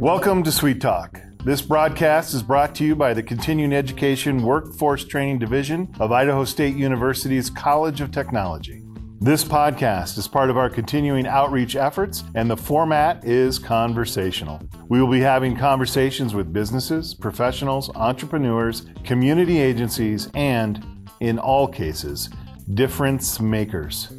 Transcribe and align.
Welcome 0.00 0.44
to 0.44 0.52
Sweet 0.52 0.80
Talk. 0.80 1.20
This 1.44 1.62
broadcast 1.62 2.32
is 2.32 2.42
brought 2.42 2.74
to 2.76 2.84
you 2.84 2.96
by 2.96 3.12
the 3.12 3.22
Continuing 3.22 3.72
Education 3.72 4.42
Workforce 4.42 5.04
Training 5.04 5.38
Division 5.38 5.94
of 6.00 6.12
Idaho 6.12 6.44
State 6.44 6.76
University's 6.76 7.50
College 7.50 8.00
of 8.00 8.10
Technology. 8.10 8.85
This 9.18 9.42
podcast 9.42 10.18
is 10.18 10.28
part 10.28 10.50
of 10.50 10.58
our 10.58 10.68
continuing 10.68 11.26
outreach 11.26 11.74
efforts, 11.74 12.22
and 12.34 12.50
the 12.50 12.56
format 12.56 13.24
is 13.24 13.58
conversational. 13.58 14.60
We 14.88 15.00
will 15.00 15.10
be 15.10 15.20
having 15.20 15.56
conversations 15.56 16.34
with 16.34 16.52
businesses, 16.52 17.14
professionals, 17.14 17.90
entrepreneurs, 17.96 18.84
community 19.04 19.58
agencies, 19.58 20.28
and, 20.34 21.08
in 21.20 21.38
all 21.38 21.66
cases, 21.66 22.28
difference 22.74 23.40
makers. 23.40 24.12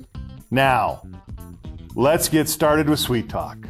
Now, 0.50 1.04
let's 1.96 2.28
get 2.28 2.50
started 2.50 2.90
with 2.90 3.00
Sweet 3.00 3.30
Talk. 3.30 3.68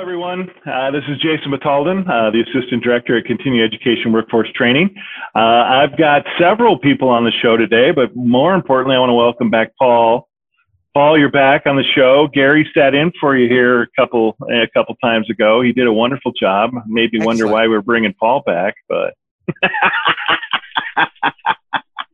Hello, 0.00 0.08
everyone. 0.08 0.48
Uh, 0.64 0.90
this 0.90 1.02
is 1.08 1.18
Jason 1.18 1.52
Batalden, 1.52 2.08
uh, 2.08 2.30
the 2.30 2.40
Assistant 2.40 2.82
Director 2.82 3.18
at 3.18 3.26
Continuing 3.26 3.62
Education 3.62 4.14
Workforce 4.14 4.50
Training. 4.54 4.94
Uh, 5.34 5.38
I've 5.38 5.98
got 5.98 6.24
several 6.38 6.78
people 6.78 7.10
on 7.10 7.24
the 7.24 7.30
show 7.42 7.58
today, 7.58 7.90
but 7.90 8.16
more 8.16 8.54
importantly, 8.54 8.96
I 8.96 8.98
want 8.98 9.10
to 9.10 9.14
welcome 9.14 9.50
back 9.50 9.76
Paul. 9.78 10.26
Paul, 10.94 11.18
you're 11.18 11.30
back 11.30 11.66
on 11.66 11.76
the 11.76 11.84
show. 11.94 12.28
Gary 12.32 12.66
sat 12.72 12.94
in 12.94 13.12
for 13.20 13.36
you 13.36 13.46
here 13.46 13.82
a 13.82 13.86
couple 13.94 14.38
a 14.50 14.66
couple 14.72 14.94
times 15.04 15.28
ago. 15.28 15.60
He 15.60 15.70
did 15.70 15.86
a 15.86 15.92
wonderful 15.92 16.32
job. 16.32 16.70
Made 16.86 17.12
me 17.12 17.22
wonder 17.22 17.46
why 17.46 17.66
we're 17.66 17.82
bringing 17.82 18.14
Paul 18.14 18.42
back, 18.46 18.76
but. 18.88 19.12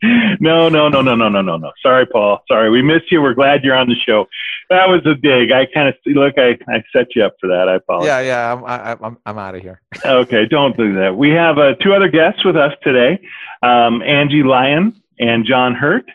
no, 0.41 0.69
no, 0.69 0.89
no, 0.89 1.03
no, 1.03 1.15
no, 1.15 1.28
no, 1.28 1.41
no, 1.41 1.56
no. 1.56 1.71
Sorry, 1.83 2.06
Paul. 2.06 2.43
Sorry, 2.48 2.69
we 2.69 2.83
missed 2.83 3.12
you. 3.12 3.23
We're 3.23 3.34
glad 3.34 3.62
you're 3.62 3.77
on 3.77 3.89
the 3.89 3.95
show. 3.95 4.27
That 4.69 4.89
was 4.89 5.06
a 5.06 5.14
dig. 5.14 5.53
I 5.53 5.67
kind 5.72 5.89
of 5.89 5.95
look. 6.06 6.34
I, 6.39 6.59
I 6.69 6.83
set 6.92 7.14
you 7.14 7.25
up 7.25 7.36
for 7.41 7.47
that. 7.48 7.69
I 7.69 7.77
apologize. 7.77 8.06
Yeah, 8.06 8.20
yeah. 8.20 8.53
I'm 8.53 8.64
I, 8.64 9.06
I'm 9.06 9.19
I'm 9.25 9.39
out 9.39 9.55
of 9.55 9.62
here. 9.62 9.81
okay, 10.05 10.47
don't 10.47 10.77
do 10.77 10.95
that. 10.95 11.17
We 11.17 11.31
have 11.31 11.59
uh, 11.59 11.75
two 11.77 11.95
other 11.95 12.09
guests 12.09 12.45
with 12.45 12.56
us 12.56 12.72
today, 12.83 13.20
um, 13.62 14.03
Angie 14.03 14.42
Lyon 14.42 15.00
and 15.19 15.47
John 15.47 15.75
Hurt. 15.75 16.11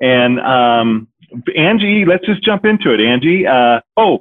And 0.00 0.40
um, 0.40 1.08
Angie, 1.56 2.04
let's 2.04 2.26
just 2.26 2.42
jump 2.42 2.64
into 2.64 2.92
it. 2.92 3.00
Angie. 3.00 3.46
Uh, 3.46 3.80
oh, 3.96 4.20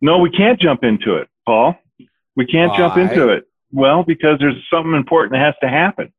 no, 0.00 0.18
we 0.18 0.30
can't 0.30 0.60
jump 0.60 0.84
into 0.84 1.16
it, 1.16 1.28
Paul. 1.44 1.76
We 2.36 2.46
can't 2.46 2.70
Why? 2.70 2.78
jump 2.78 2.96
into 2.96 3.30
it. 3.30 3.48
Well, 3.72 4.04
because 4.04 4.38
there's 4.38 4.62
something 4.72 4.94
important 4.94 5.32
that 5.32 5.40
has 5.40 5.54
to 5.62 5.68
happen. 5.68 6.12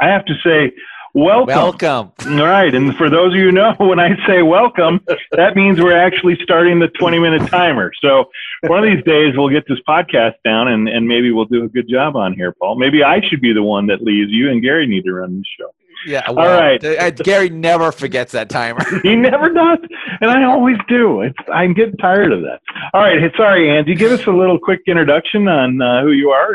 I 0.00 0.08
have 0.08 0.24
to 0.26 0.34
say, 0.42 0.72
welcome. 1.18 1.54
Welcome. 1.54 2.12
All 2.38 2.46
right. 2.46 2.74
And 2.74 2.96
for 2.96 3.10
those 3.10 3.32
of 3.32 3.38
you 3.38 3.46
who 3.46 3.52
know, 3.52 3.74
when 3.78 3.98
I 3.98 4.10
say 4.26 4.42
welcome, 4.42 5.00
that 5.32 5.56
means 5.56 5.80
we're 5.80 5.98
actually 5.98 6.38
starting 6.42 6.78
the 6.78 6.88
20 6.88 7.18
minute 7.18 7.48
timer. 7.50 7.92
So 8.02 8.26
one 8.66 8.78
of 8.78 8.84
these 8.84 9.04
days 9.04 9.34
we'll 9.36 9.48
get 9.48 9.66
this 9.68 9.78
podcast 9.88 10.34
down 10.44 10.68
and, 10.68 10.88
and 10.88 11.06
maybe 11.06 11.30
we'll 11.30 11.46
do 11.46 11.64
a 11.64 11.68
good 11.68 11.88
job 11.88 12.16
on 12.16 12.34
here, 12.34 12.52
Paul. 12.52 12.78
Maybe 12.78 13.02
I 13.02 13.20
should 13.26 13.40
be 13.40 13.52
the 13.52 13.62
one 13.62 13.86
that 13.88 14.02
leaves. 14.02 14.30
You 14.30 14.50
and 14.50 14.62
Gary 14.62 14.86
need 14.86 15.04
to 15.04 15.12
run 15.12 15.38
the 15.38 15.44
show. 15.58 15.70
Yeah. 16.06 16.30
Well, 16.30 16.60
right. 16.60 16.82
uh, 16.84 17.10
Gary 17.10 17.50
never 17.50 17.90
forgets 17.90 18.32
that 18.32 18.48
timer. 18.48 18.84
He 19.02 19.16
never 19.16 19.52
does. 19.52 19.78
And 20.20 20.30
I 20.30 20.44
always 20.44 20.76
do. 20.88 21.22
It's, 21.22 21.38
I'm 21.52 21.74
getting 21.74 21.96
tired 21.96 22.32
of 22.32 22.42
that. 22.42 22.60
All 22.94 23.00
right. 23.00 23.18
Sorry, 23.36 23.68
Angie. 23.76 23.96
Give 23.96 24.12
us 24.12 24.24
a 24.26 24.30
little 24.30 24.58
quick 24.58 24.80
introduction 24.86 25.48
on 25.48 25.82
uh, 25.82 26.02
who 26.02 26.12
you 26.12 26.30
are. 26.30 26.54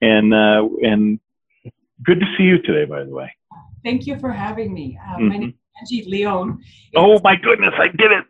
And, 0.00 0.32
uh, 0.32 0.68
and 0.82 1.20
good 2.02 2.20
to 2.20 2.26
see 2.36 2.44
you 2.44 2.62
today, 2.62 2.86
by 2.86 3.04
the 3.04 3.10
way. 3.10 3.30
Thank 3.84 4.06
you 4.06 4.18
for 4.18 4.30
having 4.30 4.72
me. 4.72 4.98
Uh, 5.04 5.16
Mhm. 5.18 5.28
My 5.28 5.36
name 5.36 5.48
is 5.50 5.54
Angie 5.80 6.08
Leon. 6.08 6.62
Oh, 6.96 7.20
my 7.22 7.36
goodness. 7.36 7.74
I 7.76 7.88
did 7.88 8.12
it. 8.12 8.24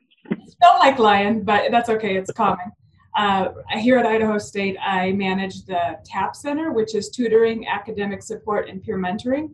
Spelled 0.46 0.78
like 0.78 0.98
lion, 0.98 1.42
but 1.44 1.70
that's 1.70 1.88
okay. 1.90 2.16
It's 2.16 2.32
common. 2.32 2.72
Uh, 3.16 3.48
here 3.78 3.98
at 3.98 4.06
Idaho 4.06 4.38
State, 4.38 4.76
I 4.80 5.12
manage 5.12 5.64
the 5.66 5.98
TAP 6.04 6.34
Center, 6.34 6.72
which 6.72 6.94
is 6.94 7.10
tutoring, 7.10 7.66
academic 7.68 8.22
support, 8.22 8.68
and 8.70 8.82
peer 8.82 8.96
mentoring. 8.98 9.50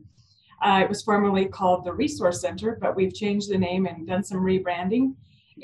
Uh, 0.63 0.81
it 0.85 0.89
was 0.89 1.03
formerly 1.03 1.47
called 1.47 1.85
the 1.85 1.93
Resource 1.93 2.41
Center, 2.41 2.79
but 2.81 2.95
we've 2.95 3.15
changed 3.15 3.51
the 3.51 3.59
name 3.59 3.87
and 3.87 4.07
done 4.07 4.23
some 4.23 4.39
rebranding. 4.39 5.15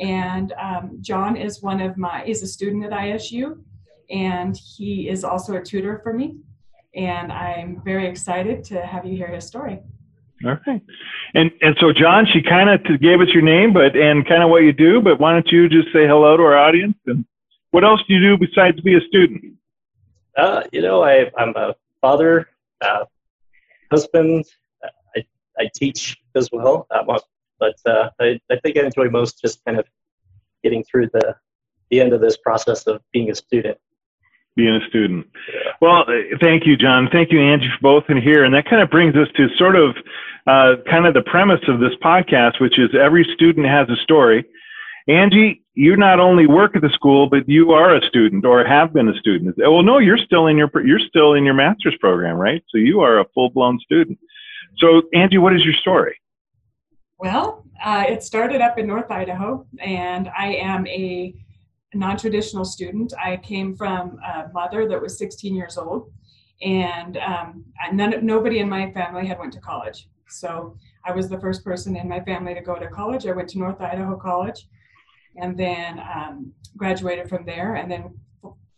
And 0.01 0.53
um, 0.61 0.99
John 1.01 1.37
is 1.37 1.63
one 1.63 1.81
of 1.81 1.97
my, 1.97 2.25
is 2.25 2.43
a 2.43 2.49
student 2.49 2.85
at 2.85 2.91
ISU, 2.91 3.63
and 4.11 4.57
he 4.57 5.09
is 5.09 5.23
also 5.23 5.55
a 5.55 5.63
tutor 5.63 6.01
for 6.03 6.13
me. 6.13 6.37
And 6.97 7.31
I'm 7.33 7.81
very 7.85 8.07
excited 8.09 8.65
to 8.65 8.85
have 8.85 9.05
you 9.05 9.17
hear 9.17 9.29
his 9.29 9.47
story. 9.47 9.81
All 10.45 10.59
right. 10.67 10.83
And 11.35 11.51
and 11.61 11.77
so 11.81 11.93
John, 11.93 12.27
she 12.27 12.43
kind 12.43 12.71
of 12.71 13.01
gave 13.01 13.21
us 13.21 13.29
your 13.29 13.43
name, 13.43 13.73
but 13.73 13.97
and 13.97 14.27
kind 14.27 14.43
of 14.43 14.51
what 14.51 14.63
you 14.63 14.73
do. 14.73 15.01
But 15.01 15.19
why 15.19 15.33
don't 15.33 15.49
you 15.49 15.69
just 15.69 15.89
say 15.93 16.07
hello 16.07 16.37
to 16.37 16.43
our 16.43 16.57
audience 16.57 16.97
and 17.07 17.25
what 17.71 17.83
else 17.83 18.01
do 18.07 18.15
you 18.15 18.21
do 18.21 18.39
besides 18.39 18.81
be 18.83 18.95
a 18.95 19.01
student? 19.01 19.55
Uh, 20.37 20.63
you 20.71 20.81
know, 20.81 21.03
I, 21.03 21.31
I'm 21.37 21.57
a 21.57 21.75
father, 22.01 22.49
uh, 22.81 23.05
husband. 23.91 24.45
I, 25.17 25.25
I 25.59 25.71
teach 25.75 26.17
as 26.37 26.49
well, 26.53 26.87
uh, 26.93 27.03
but 27.59 27.75
uh, 27.85 28.11
I, 28.21 28.39
I 28.51 28.57
think 28.63 28.77
I 28.77 28.83
enjoy 28.83 29.09
most 29.09 29.41
just 29.41 29.65
kind 29.65 29.79
of 29.79 29.87
getting 30.63 30.85
through 30.85 31.09
the 31.13 31.35
the 31.91 32.01
end 32.01 32.13
of 32.13 32.21
this 32.21 32.37
process 32.37 32.87
of 32.87 33.03
being 33.13 33.31
a 33.31 33.35
student. 33.35 33.79
Being 34.57 34.77
a 34.77 34.89
student. 34.89 35.27
Well, 35.81 36.03
uh, 36.03 36.37
thank 36.41 36.65
you, 36.65 36.77
John. 36.77 37.09
Thank 37.11 37.33
you, 37.33 37.41
Angie, 37.41 37.69
for 37.69 37.83
both 37.83 38.05
in 38.09 38.23
here. 38.23 38.45
And 38.45 38.55
that 38.55 38.67
kind 38.67 38.81
of 38.81 38.89
brings 38.89 39.17
us 39.17 39.27
to 39.37 39.49
sort 39.57 39.75
of 39.75 39.97
uh, 40.47 40.77
kind 40.89 41.07
of 41.07 41.15
the 41.15 41.23
premise 41.23 41.61
of 41.67 41.81
this 41.81 41.95
podcast, 42.03 42.61
which 42.61 42.79
is 42.79 42.91
every 42.95 43.27
student 43.35 43.67
has 43.67 43.89
a 43.89 43.97
story. 44.03 44.45
Angie, 45.09 45.63
you 45.75 45.97
not 45.97 46.21
only 46.21 46.47
work 46.47 46.77
at 46.77 46.83
the 46.83 46.91
school, 46.91 47.29
but 47.29 47.49
you 47.49 47.73
are 47.73 47.97
a 47.97 48.07
student 48.07 48.45
or 48.45 48.65
have 48.65 48.93
been 48.93 49.09
a 49.09 49.19
student. 49.19 49.57
Well, 49.59 49.83
no, 49.83 49.99
you're 49.99 50.19
still 50.19 50.47
in 50.47 50.57
your 50.57 50.71
you're 50.85 51.01
still 51.01 51.35
in 51.35 51.45
your 51.45 51.55
master's 51.55 51.97
program, 52.01 52.37
right? 52.37 52.63
So 52.71 52.79
you 52.79 53.01
are 53.01 53.19
a 53.19 53.25
full 53.35 53.51
blown 53.51 53.79
student. 53.81 54.19
So, 54.79 55.03
Angie, 55.13 55.39
what 55.39 55.55
is 55.55 55.65
your 55.65 55.75
story? 55.75 56.19
Well, 57.19 57.65
uh, 57.85 58.05
it 58.09 58.23
started 58.23 58.61
up 58.61 58.79
in 58.79 58.87
North 58.87 59.11
Idaho, 59.11 59.67
and 59.79 60.31
I 60.37 60.55
am 60.55 60.87
a 60.87 61.35
non-traditional 61.95 62.65
student. 62.65 63.13
I 63.23 63.37
came 63.37 63.77
from 63.77 64.19
a 64.25 64.49
mother 64.53 64.89
that 64.89 65.01
was 65.01 65.19
16 65.19 65.55
years 65.55 65.77
old, 65.79 66.13
and 66.63 67.17
um, 67.19 67.65
none, 67.93 68.25
nobody 68.25 68.59
in 68.59 68.69
my 68.69 68.91
family 68.93 69.27
had 69.27 69.39
went 69.39 69.53
to 69.55 69.61
college. 69.61 70.09
So 70.29 70.77
I 71.05 71.13
was 71.13 71.29
the 71.29 71.41
first 71.41 71.65
person 71.65 71.97
in 71.97 72.09
my 72.09 72.21
family 72.21 72.55
to 72.55 72.61
go 72.61 72.77
to 72.77 72.89
college. 72.89 73.27
I 73.27 73.33
went 73.33 73.49
to 73.51 73.59
North 73.59 73.81
Idaho 73.81 74.17
College, 74.17 74.69
and 75.37 75.59
then 75.59 76.01
um, 76.01 76.53
graduated 76.77 77.29
from 77.29 77.45
there, 77.45 77.75
and 77.75 77.91
then 77.91 78.15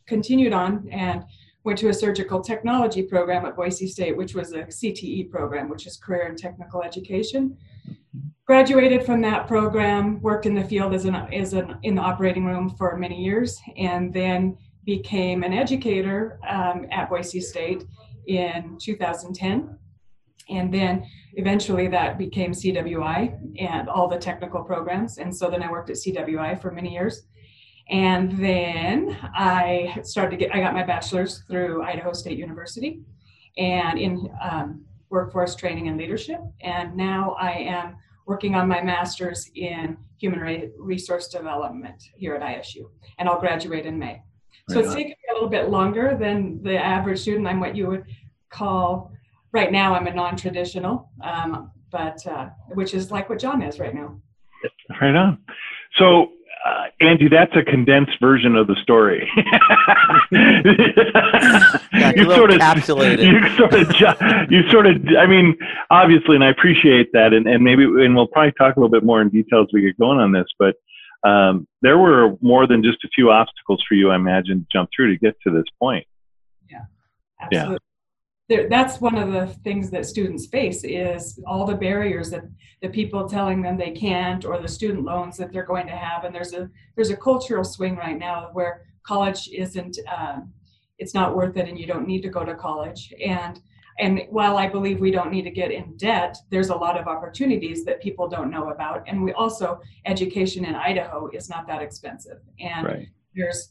continued 0.06 0.52
on 0.52 0.88
and 0.90 1.24
went 1.64 1.78
to 1.78 1.88
a 1.88 1.94
surgical 1.94 2.40
technology 2.40 3.02
program 3.02 3.44
at 3.44 3.56
Boise 3.56 3.88
State, 3.88 4.16
which 4.16 4.34
was 4.34 4.52
a 4.52 4.62
CTE 4.62 5.30
program, 5.30 5.68
which 5.68 5.86
is 5.86 5.96
career 5.96 6.26
and 6.26 6.38
technical 6.38 6.82
education 6.82 7.56
graduated 8.46 9.04
from 9.04 9.20
that 9.20 9.48
program 9.48 10.20
worked 10.22 10.46
in 10.46 10.54
the 10.54 10.64
field 10.64 10.94
as 10.94 11.04
an, 11.04 11.14
as 11.14 11.52
an 11.52 11.76
in 11.82 11.96
the 11.96 12.00
operating 12.00 12.44
room 12.44 12.70
for 12.78 12.96
many 12.96 13.22
years 13.22 13.60
and 13.76 14.14
then 14.14 14.56
became 14.84 15.42
an 15.42 15.52
educator 15.52 16.38
um, 16.48 16.86
at 16.92 17.10
boise 17.10 17.40
state 17.40 17.84
in 18.28 18.78
2010 18.80 19.76
and 20.48 20.72
then 20.72 21.04
eventually 21.34 21.88
that 21.88 22.18
became 22.18 22.52
cwi 22.52 23.36
and 23.58 23.88
all 23.88 24.08
the 24.08 24.16
technical 24.16 24.62
programs. 24.62 25.18
And 25.18 25.34
so 25.34 25.50
then 25.50 25.62
i 25.62 25.70
worked 25.70 25.90
at 25.90 25.96
cwi 25.96 26.60
for 26.60 26.70
many 26.70 26.92
years. 26.92 27.22
And 27.90 28.32
then 28.38 29.16
i 29.34 29.98
started 30.04 30.30
to 30.30 30.36
get 30.36 30.54
i 30.54 30.60
got 30.60 30.72
my 30.72 30.84
bachelor's 30.84 31.42
through 31.48 31.82
idaho 31.82 32.12
state 32.12 32.38
university 32.38 33.00
and 33.58 33.98
in 33.98 34.28
um, 34.40 34.84
workforce 35.10 35.56
training 35.56 35.88
and 35.88 35.98
leadership. 35.98 36.40
And 36.60 36.96
now 36.96 37.36
i 37.40 37.50
am 37.50 37.96
working 38.26 38.54
on 38.54 38.68
my 38.68 38.82
master's 38.82 39.50
in 39.54 39.96
human 40.18 40.40
re- 40.40 40.70
resource 40.78 41.28
development 41.28 42.02
here 42.16 42.34
at 42.34 42.42
ISU, 42.42 42.90
and 43.18 43.28
I'll 43.28 43.40
graduate 43.40 43.86
in 43.86 43.98
May. 43.98 44.22
So 44.68 44.76
Right 44.76 44.84
it's 44.84 44.94
taken 44.94 45.10
me 45.10 45.16
a 45.30 45.34
little 45.34 45.48
bit 45.48 45.70
longer 45.70 46.16
than 46.18 46.62
the 46.62 46.76
average 46.76 47.20
student. 47.20 47.46
I'm 47.46 47.60
what 47.60 47.76
you 47.76 47.86
would 47.86 48.04
call, 48.50 49.12
right 49.52 49.70
now, 49.70 49.94
I'm 49.94 50.06
a 50.08 50.14
non 50.14 50.36
traditional, 50.36 51.10
um, 51.22 51.70
but 51.90 52.26
uh, 52.26 52.48
which 52.74 52.94
is 52.94 53.10
like 53.10 53.28
what 53.28 53.38
John 53.38 53.62
is 53.62 53.78
right 53.78 53.94
now. 53.94 54.20
Right 55.00 55.14
on. 55.14 55.38
So, 55.96 56.32
uh, 56.66 56.84
Angie, 57.00 57.28
that's 57.28 57.54
a 57.54 57.62
condensed 57.62 58.18
version 58.20 58.56
of 58.56 58.66
the 58.66 58.76
story. 58.82 59.30
Yeah, 61.92 62.12
you 62.14 62.24
sort 62.36 62.50
of. 62.52 62.58
You 63.20 63.56
sort 63.56 63.74
of, 63.74 63.88
ju- 63.94 64.46
you 64.50 64.68
sort 64.70 64.86
of. 64.86 64.96
I 65.18 65.26
mean, 65.26 65.56
obviously, 65.90 66.34
and 66.34 66.44
I 66.44 66.50
appreciate 66.50 67.12
that, 67.12 67.32
and, 67.32 67.46
and 67.46 67.62
maybe, 67.64 67.84
and 67.84 68.14
we'll 68.14 68.26
probably 68.26 68.52
talk 68.52 68.76
a 68.76 68.80
little 68.80 68.90
bit 68.90 69.04
more 69.04 69.22
in 69.22 69.28
detail 69.28 69.62
as 69.62 69.68
we 69.72 69.80
get 69.82 69.98
going 69.98 70.18
on 70.18 70.32
this. 70.32 70.46
But 70.58 70.76
um, 71.28 71.66
there 71.82 71.98
were 71.98 72.36
more 72.40 72.66
than 72.66 72.82
just 72.82 73.04
a 73.04 73.08
few 73.14 73.30
obstacles 73.30 73.82
for 73.88 73.94
you, 73.94 74.10
I 74.10 74.16
imagine, 74.16 74.60
to 74.60 74.66
jump 74.72 74.90
through 74.94 75.12
to 75.12 75.18
get 75.18 75.36
to 75.46 75.50
this 75.50 75.64
point. 75.78 76.06
Yeah, 76.70 76.84
absolutely. 77.40 77.78
There, 78.48 78.68
that's 78.68 79.00
one 79.00 79.16
of 79.16 79.32
the 79.32 79.48
things 79.64 79.90
that 79.90 80.06
students 80.06 80.46
face 80.46 80.84
is 80.84 81.40
all 81.46 81.66
the 81.66 81.74
barriers 81.74 82.30
that 82.30 82.44
the 82.80 82.88
people 82.88 83.28
telling 83.28 83.60
them 83.60 83.76
they 83.76 83.90
can't 83.90 84.44
or 84.44 84.60
the 84.60 84.68
student 84.68 85.04
loans 85.04 85.36
that 85.38 85.52
they're 85.52 85.64
going 85.64 85.86
to 85.86 85.96
have. 85.96 86.24
And 86.24 86.34
there's 86.34 86.52
a 86.54 86.70
there's 86.94 87.10
a 87.10 87.16
cultural 87.16 87.64
swing 87.64 87.96
right 87.96 88.18
now 88.18 88.50
where 88.52 88.82
college 89.02 89.48
isn't 89.52 89.98
um, 90.16 90.52
it's 90.98 91.14
not 91.14 91.36
worth 91.36 91.56
it 91.56 91.68
and 91.68 91.78
you 91.78 91.86
don't 91.86 92.06
need 92.06 92.22
to 92.22 92.28
go 92.28 92.44
to 92.44 92.54
college. 92.54 93.12
And 93.24 93.60
and 93.98 94.22
while 94.28 94.58
i 94.58 94.68
believe 94.68 95.00
we 95.00 95.10
don't 95.10 95.32
need 95.32 95.44
to 95.44 95.50
get 95.50 95.70
in 95.70 95.96
debt 95.96 96.36
there's 96.50 96.68
a 96.68 96.74
lot 96.76 97.00
of 97.00 97.06
opportunities 97.08 97.82
that 97.84 98.00
people 98.02 98.28
don't 98.28 98.50
know 98.50 98.70
about. 98.70 99.02
And 99.08 99.22
we 99.22 99.32
also 99.32 99.80
education 100.04 100.64
in 100.64 100.74
idaho 100.74 101.28
is 101.32 101.48
not 101.48 101.66
that 101.66 101.82
expensive. 101.82 102.38
And 102.60 102.86
Right. 102.86 103.08
there's 103.34 103.70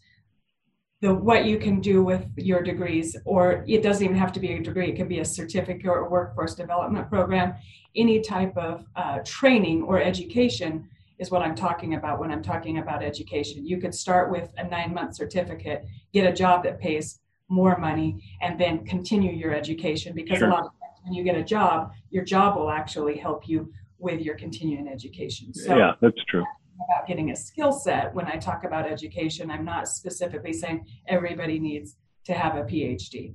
the 1.01 1.13
what 1.13 1.45
you 1.45 1.57
can 1.57 1.81
do 1.81 2.03
with 2.03 2.25
your 2.37 2.61
degrees 2.61 3.15
or 3.25 3.63
it 3.67 3.83
doesn't 3.83 4.03
even 4.03 4.15
have 4.15 4.31
to 4.31 4.39
be 4.39 4.53
a 4.53 4.61
degree 4.61 4.89
it 4.89 4.95
can 4.95 5.07
be 5.07 5.19
a 5.19 5.25
certificate 5.25 5.85
or 5.85 6.05
a 6.05 6.09
workforce 6.09 6.55
development 6.55 7.09
program 7.09 7.53
any 7.95 8.21
type 8.21 8.55
of 8.57 8.85
uh, 8.95 9.19
training 9.25 9.83
or 9.83 10.01
education 10.01 10.87
is 11.19 11.31
what 11.31 11.41
i'm 11.41 11.55
talking 11.55 11.95
about 11.95 12.19
when 12.19 12.31
i'm 12.31 12.41
talking 12.41 12.77
about 12.77 13.03
education 13.03 13.65
you 13.65 13.77
could 13.77 13.93
start 13.93 14.31
with 14.31 14.49
a 14.57 14.63
nine 14.67 14.93
month 14.93 15.15
certificate 15.15 15.85
get 16.13 16.25
a 16.25 16.33
job 16.33 16.63
that 16.63 16.79
pays 16.79 17.19
more 17.49 17.77
money 17.77 18.23
and 18.41 18.59
then 18.59 18.83
continue 18.85 19.31
your 19.33 19.53
education 19.53 20.15
because 20.15 20.39
Sure. 20.39 20.47
a 20.47 20.51
lot 20.51 20.65
of 20.65 20.71
times 20.71 20.99
when 21.03 21.13
you 21.13 21.23
get 21.23 21.35
a 21.35 21.43
job 21.43 21.91
your 22.09 22.23
job 22.23 22.55
will 22.57 22.71
actually 22.71 23.17
help 23.17 23.47
you 23.49 23.71
with 23.99 24.21
your 24.21 24.35
continuing 24.35 24.87
education 24.87 25.53
so 25.53 25.77
yeah, 25.77 25.91
that's 26.01 26.23
true. 26.27 26.43
About 26.83 27.07
getting 27.07 27.31
a 27.31 27.35
skill 27.35 27.71
set 27.71 28.13
when 28.13 28.25
I 28.25 28.37
talk 28.37 28.63
about 28.63 28.85
education. 28.85 29.49
I'm 29.51 29.65
not 29.65 29.87
specifically 29.87 30.53
saying 30.53 30.85
everybody 31.07 31.59
needs 31.59 31.95
to 32.25 32.33
have 32.33 32.55
a 32.55 32.63
PhD. 32.63 33.33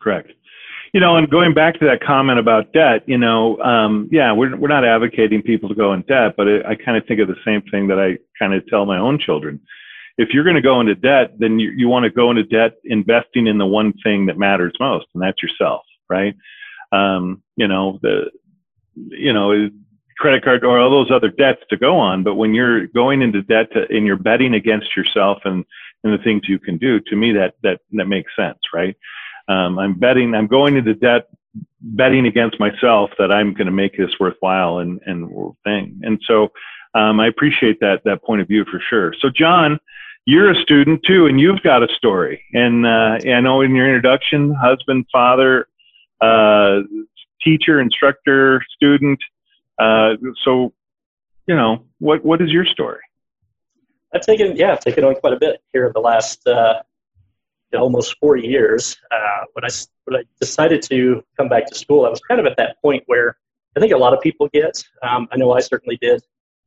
Correct. 0.00 0.30
You 0.92 1.00
know, 1.00 1.16
and 1.16 1.28
going 1.28 1.52
back 1.52 1.78
to 1.80 1.86
that 1.86 2.02
comment 2.02 2.38
about 2.38 2.72
debt, 2.72 3.02
you 3.06 3.18
know, 3.18 3.58
um, 3.58 4.08
yeah, 4.12 4.32
we're 4.32 4.56
we're 4.56 4.68
not 4.68 4.84
advocating 4.84 5.42
people 5.42 5.68
to 5.68 5.74
go 5.74 5.92
in 5.92 6.02
debt, 6.02 6.34
but 6.36 6.46
it, 6.46 6.64
I 6.64 6.74
kind 6.74 6.96
of 6.96 7.06
think 7.06 7.20
of 7.20 7.28
the 7.28 7.36
same 7.44 7.62
thing 7.70 7.88
that 7.88 7.98
I 7.98 8.18
kind 8.38 8.54
of 8.54 8.66
tell 8.68 8.86
my 8.86 8.98
own 8.98 9.18
children. 9.18 9.60
If 10.18 10.30
you're 10.32 10.44
going 10.44 10.56
to 10.56 10.62
go 10.62 10.80
into 10.80 10.94
debt, 10.94 11.34
then 11.38 11.58
you, 11.58 11.70
you 11.76 11.88
want 11.88 12.04
to 12.04 12.10
go 12.10 12.30
into 12.30 12.44
debt 12.44 12.74
investing 12.84 13.46
in 13.46 13.58
the 13.58 13.66
one 13.66 13.92
thing 14.02 14.26
that 14.26 14.38
matters 14.38 14.72
most, 14.80 15.06
and 15.12 15.22
that's 15.22 15.42
yourself, 15.42 15.82
right? 16.08 16.34
Um, 16.92 17.42
you 17.56 17.68
know, 17.68 17.98
the, 18.00 18.30
you 18.94 19.32
know, 19.32 19.68
credit 20.18 20.44
card 20.44 20.64
or 20.64 20.78
all 20.78 20.90
those 20.90 21.10
other 21.10 21.28
debts 21.28 21.62
to 21.70 21.76
go 21.76 21.98
on, 21.98 22.22
but 22.22 22.34
when 22.34 22.54
you're 22.54 22.86
going 22.88 23.22
into 23.22 23.42
debt 23.42 23.72
to, 23.72 23.86
and 23.90 24.06
you're 24.06 24.16
betting 24.16 24.54
against 24.54 24.96
yourself 24.96 25.38
and 25.44 25.64
and 26.04 26.12
the 26.12 26.22
things 26.22 26.42
you 26.48 26.58
can 26.58 26.78
do, 26.78 27.00
to 27.00 27.16
me 27.16 27.32
that 27.32 27.54
that 27.62 27.80
that 27.92 28.06
makes 28.06 28.30
sense, 28.36 28.58
right? 28.74 28.96
Um, 29.48 29.78
I'm 29.78 29.94
betting, 29.94 30.34
I'm 30.34 30.46
going 30.46 30.76
into 30.76 30.94
debt, 30.94 31.28
betting 31.80 32.26
against 32.26 32.58
myself 32.58 33.10
that 33.18 33.30
I'm 33.30 33.54
going 33.54 33.66
to 33.66 33.72
make 33.72 33.96
this 33.96 34.10
worthwhile 34.18 34.78
and, 34.78 35.00
and 35.06 35.30
thing. 35.64 36.00
And 36.02 36.20
so, 36.26 36.50
um, 36.94 37.20
I 37.20 37.28
appreciate 37.28 37.78
that, 37.80 38.02
that 38.04 38.24
point 38.24 38.40
of 38.40 38.48
view 38.48 38.64
for 38.64 38.80
sure. 38.88 39.14
So 39.20 39.28
John, 39.28 39.78
you're 40.24 40.50
a 40.50 40.62
student 40.62 41.02
too, 41.06 41.26
and 41.26 41.38
you've 41.38 41.62
got 41.62 41.82
a 41.82 41.88
story. 41.94 42.42
And, 42.54 42.86
uh, 42.86 43.18
I 43.24 43.40
know 43.40 43.60
in 43.60 43.74
your 43.74 43.86
introduction, 43.86 44.52
husband, 44.54 45.06
father, 45.12 45.68
uh, 46.20 46.80
teacher, 47.42 47.80
instructor, 47.80 48.64
student. 48.74 49.20
Uh, 49.78 50.14
so, 50.44 50.72
you 51.46 51.54
know, 51.54 51.84
what, 51.98 52.24
what 52.24 52.40
is 52.40 52.50
your 52.50 52.64
story? 52.64 53.00
I've 54.14 54.22
taken, 54.22 54.56
yeah, 54.56 54.72
I've 54.72 54.80
taken 54.80 55.04
on 55.04 55.14
quite 55.16 55.32
a 55.32 55.38
bit 55.38 55.62
here 55.72 55.86
in 55.86 55.92
the 55.92 56.00
last 56.00 56.46
uh, 56.46 56.82
almost 57.76 58.16
four 58.18 58.36
years. 58.36 58.96
Uh, 59.10 59.44
when 59.52 59.64
I 59.64 59.68
when 60.04 60.20
I 60.20 60.24
decided 60.40 60.82
to 60.82 61.22
come 61.36 61.48
back 61.48 61.66
to 61.66 61.74
school, 61.74 62.06
I 62.06 62.08
was 62.08 62.20
kind 62.20 62.40
of 62.40 62.46
at 62.46 62.56
that 62.56 62.80
point 62.80 63.02
where 63.06 63.36
I 63.76 63.80
think 63.80 63.92
a 63.92 63.96
lot 63.96 64.14
of 64.14 64.20
people 64.20 64.48
get. 64.52 64.82
Um, 65.02 65.28
I 65.32 65.36
know 65.36 65.52
I 65.52 65.60
certainly 65.60 65.98
did 66.00 66.22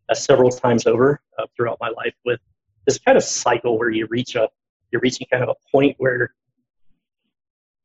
uh, 0.09 0.13
several 0.13 0.50
times 0.50 0.85
over 0.85 1.21
uh, 1.38 1.45
throughout 1.56 1.77
my 1.79 1.89
life 1.89 2.13
with 2.25 2.39
this 2.85 3.00
kind 3.00 3.17
of 3.17 3.23
cycle 3.23 3.77
where 3.77 3.89
you 3.89 4.07
reach 4.07 4.35
a 4.35 4.50
you're 4.91 5.01
reaching 5.01 5.27
kind 5.31 5.44
of 5.44 5.50
a 5.50 5.56
point 5.71 5.95
where 6.00 6.33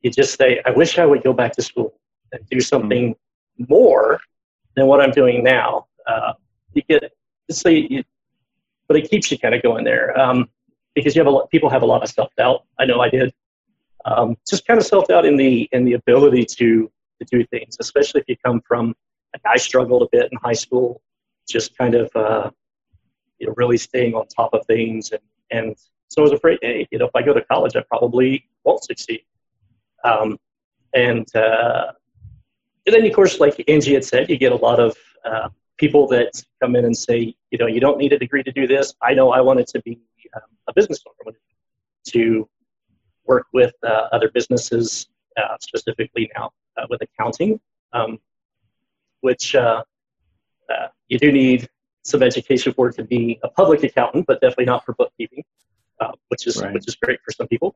you 0.02 0.10
just 0.10 0.36
say, 0.36 0.60
"I 0.66 0.70
wish 0.70 0.98
I 0.98 1.06
would 1.06 1.22
go 1.22 1.32
back 1.32 1.52
to 1.52 1.62
school 1.62 1.94
and 2.32 2.46
do 2.50 2.60
something 2.60 3.14
more 3.68 4.20
than 4.76 4.86
what 4.86 5.00
I'm 5.00 5.10
doing 5.10 5.42
now." 5.42 5.86
Uh, 6.06 6.34
you 6.74 6.82
get 6.88 7.12
say 7.50 7.86
you, 7.88 8.04
but 8.88 8.96
it 8.96 9.10
keeps 9.10 9.30
you 9.30 9.38
kind 9.38 9.54
of 9.54 9.62
going 9.62 9.84
there 9.84 10.18
um, 10.18 10.48
because 10.94 11.14
you 11.14 11.20
have 11.20 11.26
a 11.26 11.30
lot, 11.30 11.50
people 11.50 11.68
have 11.68 11.82
a 11.82 11.86
lot 11.86 12.02
of 12.02 12.08
self 12.08 12.34
doubt. 12.36 12.64
I 12.78 12.84
know 12.84 13.00
I 13.00 13.08
did. 13.08 13.32
Um, 14.04 14.36
just 14.48 14.66
kind 14.66 14.78
of 14.78 14.86
self 14.86 15.08
doubt 15.08 15.24
in 15.24 15.36
the 15.36 15.68
in 15.72 15.84
the 15.84 15.94
ability 15.94 16.44
to 16.56 16.90
to 17.20 17.24
do 17.30 17.44
things, 17.46 17.76
especially 17.80 18.20
if 18.20 18.28
you 18.28 18.36
come 18.44 18.60
from. 18.66 18.94
Like 19.32 19.42
I 19.46 19.56
struggled 19.56 20.02
a 20.02 20.08
bit 20.12 20.30
in 20.30 20.38
high 20.42 20.52
school, 20.52 21.02
just 21.48 21.76
kind 21.76 21.94
of 21.94 22.10
uh, 22.14 22.50
you 23.38 23.46
know 23.46 23.54
really 23.56 23.78
staying 23.78 24.14
on 24.14 24.26
top 24.28 24.54
of 24.54 24.66
things, 24.66 25.12
and 25.12 25.22
and 25.50 25.76
so 26.08 26.22
I 26.22 26.24
was 26.24 26.32
afraid, 26.32 26.58
hey, 26.62 26.86
you 26.90 26.98
know, 26.98 27.06
if 27.06 27.16
I 27.16 27.22
go 27.22 27.32
to 27.32 27.42
college, 27.42 27.74
I 27.74 27.82
probably 27.88 28.48
won't 28.62 28.84
succeed. 28.84 29.24
Um, 30.04 30.38
and 30.94 31.26
uh, 31.34 31.92
and 32.86 32.94
then 32.94 33.04
of 33.06 33.12
course, 33.12 33.40
like 33.40 33.62
Angie 33.68 33.94
had 33.94 34.04
said, 34.04 34.28
you 34.28 34.36
get 34.36 34.52
a 34.52 34.56
lot 34.56 34.78
of 34.80 34.96
uh, 35.24 35.48
people 35.76 36.06
that 36.08 36.42
come 36.60 36.76
in 36.76 36.84
and 36.84 36.96
say, 36.96 37.34
you 37.50 37.58
know, 37.58 37.66
you 37.66 37.80
don't 37.80 37.98
need 37.98 38.12
a 38.12 38.18
degree 38.18 38.42
to 38.42 38.52
do 38.52 38.66
this. 38.66 38.94
I 39.02 39.14
know 39.14 39.32
I 39.32 39.40
wanted 39.40 39.66
to 39.68 39.80
be 39.82 39.98
um, 40.36 40.42
a 40.68 40.72
business 40.72 41.02
owner, 41.26 41.36
to 42.08 42.48
work 43.26 43.46
with 43.52 43.72
uh, 43.82 44.08
other 44.12 44.30
businesses, 44.30 45.08
uh, 45.36 45.56
specifically 45.60 46.30
now 46.36 46.50
uh, 46.76 46.86
with 46.90 47.00
accounting, 47.02 47.58
um, 47.92 48.18
which 49.20 49.54
uh, 49.54 49.82
uh, 50.70 50.88
you 51.08 51.18
do 51.18 51.32
need 51.32 51.68
some 52.02 52.22
education 52.22 52.72
for 52.74 52.92
to 52.92 53.02
be 53.02 53.40
a 53.42 53.48
public 53.48 53.82
accountant, 53.82 54.26
but 54.26 54.40
definitely 54.40 54.66
not 54.66 54.84
for 54.84 54.92
bookkeeping, 54.94 55.42
which 56.28 56.46
is 56.46 56.60
Right. 56.60 56.74
which 56.74 56.86
is 56.86 56.94
great 56.96 57.18
for 57.24 57.32
some 57.32 57.48
people. 57.48 57.74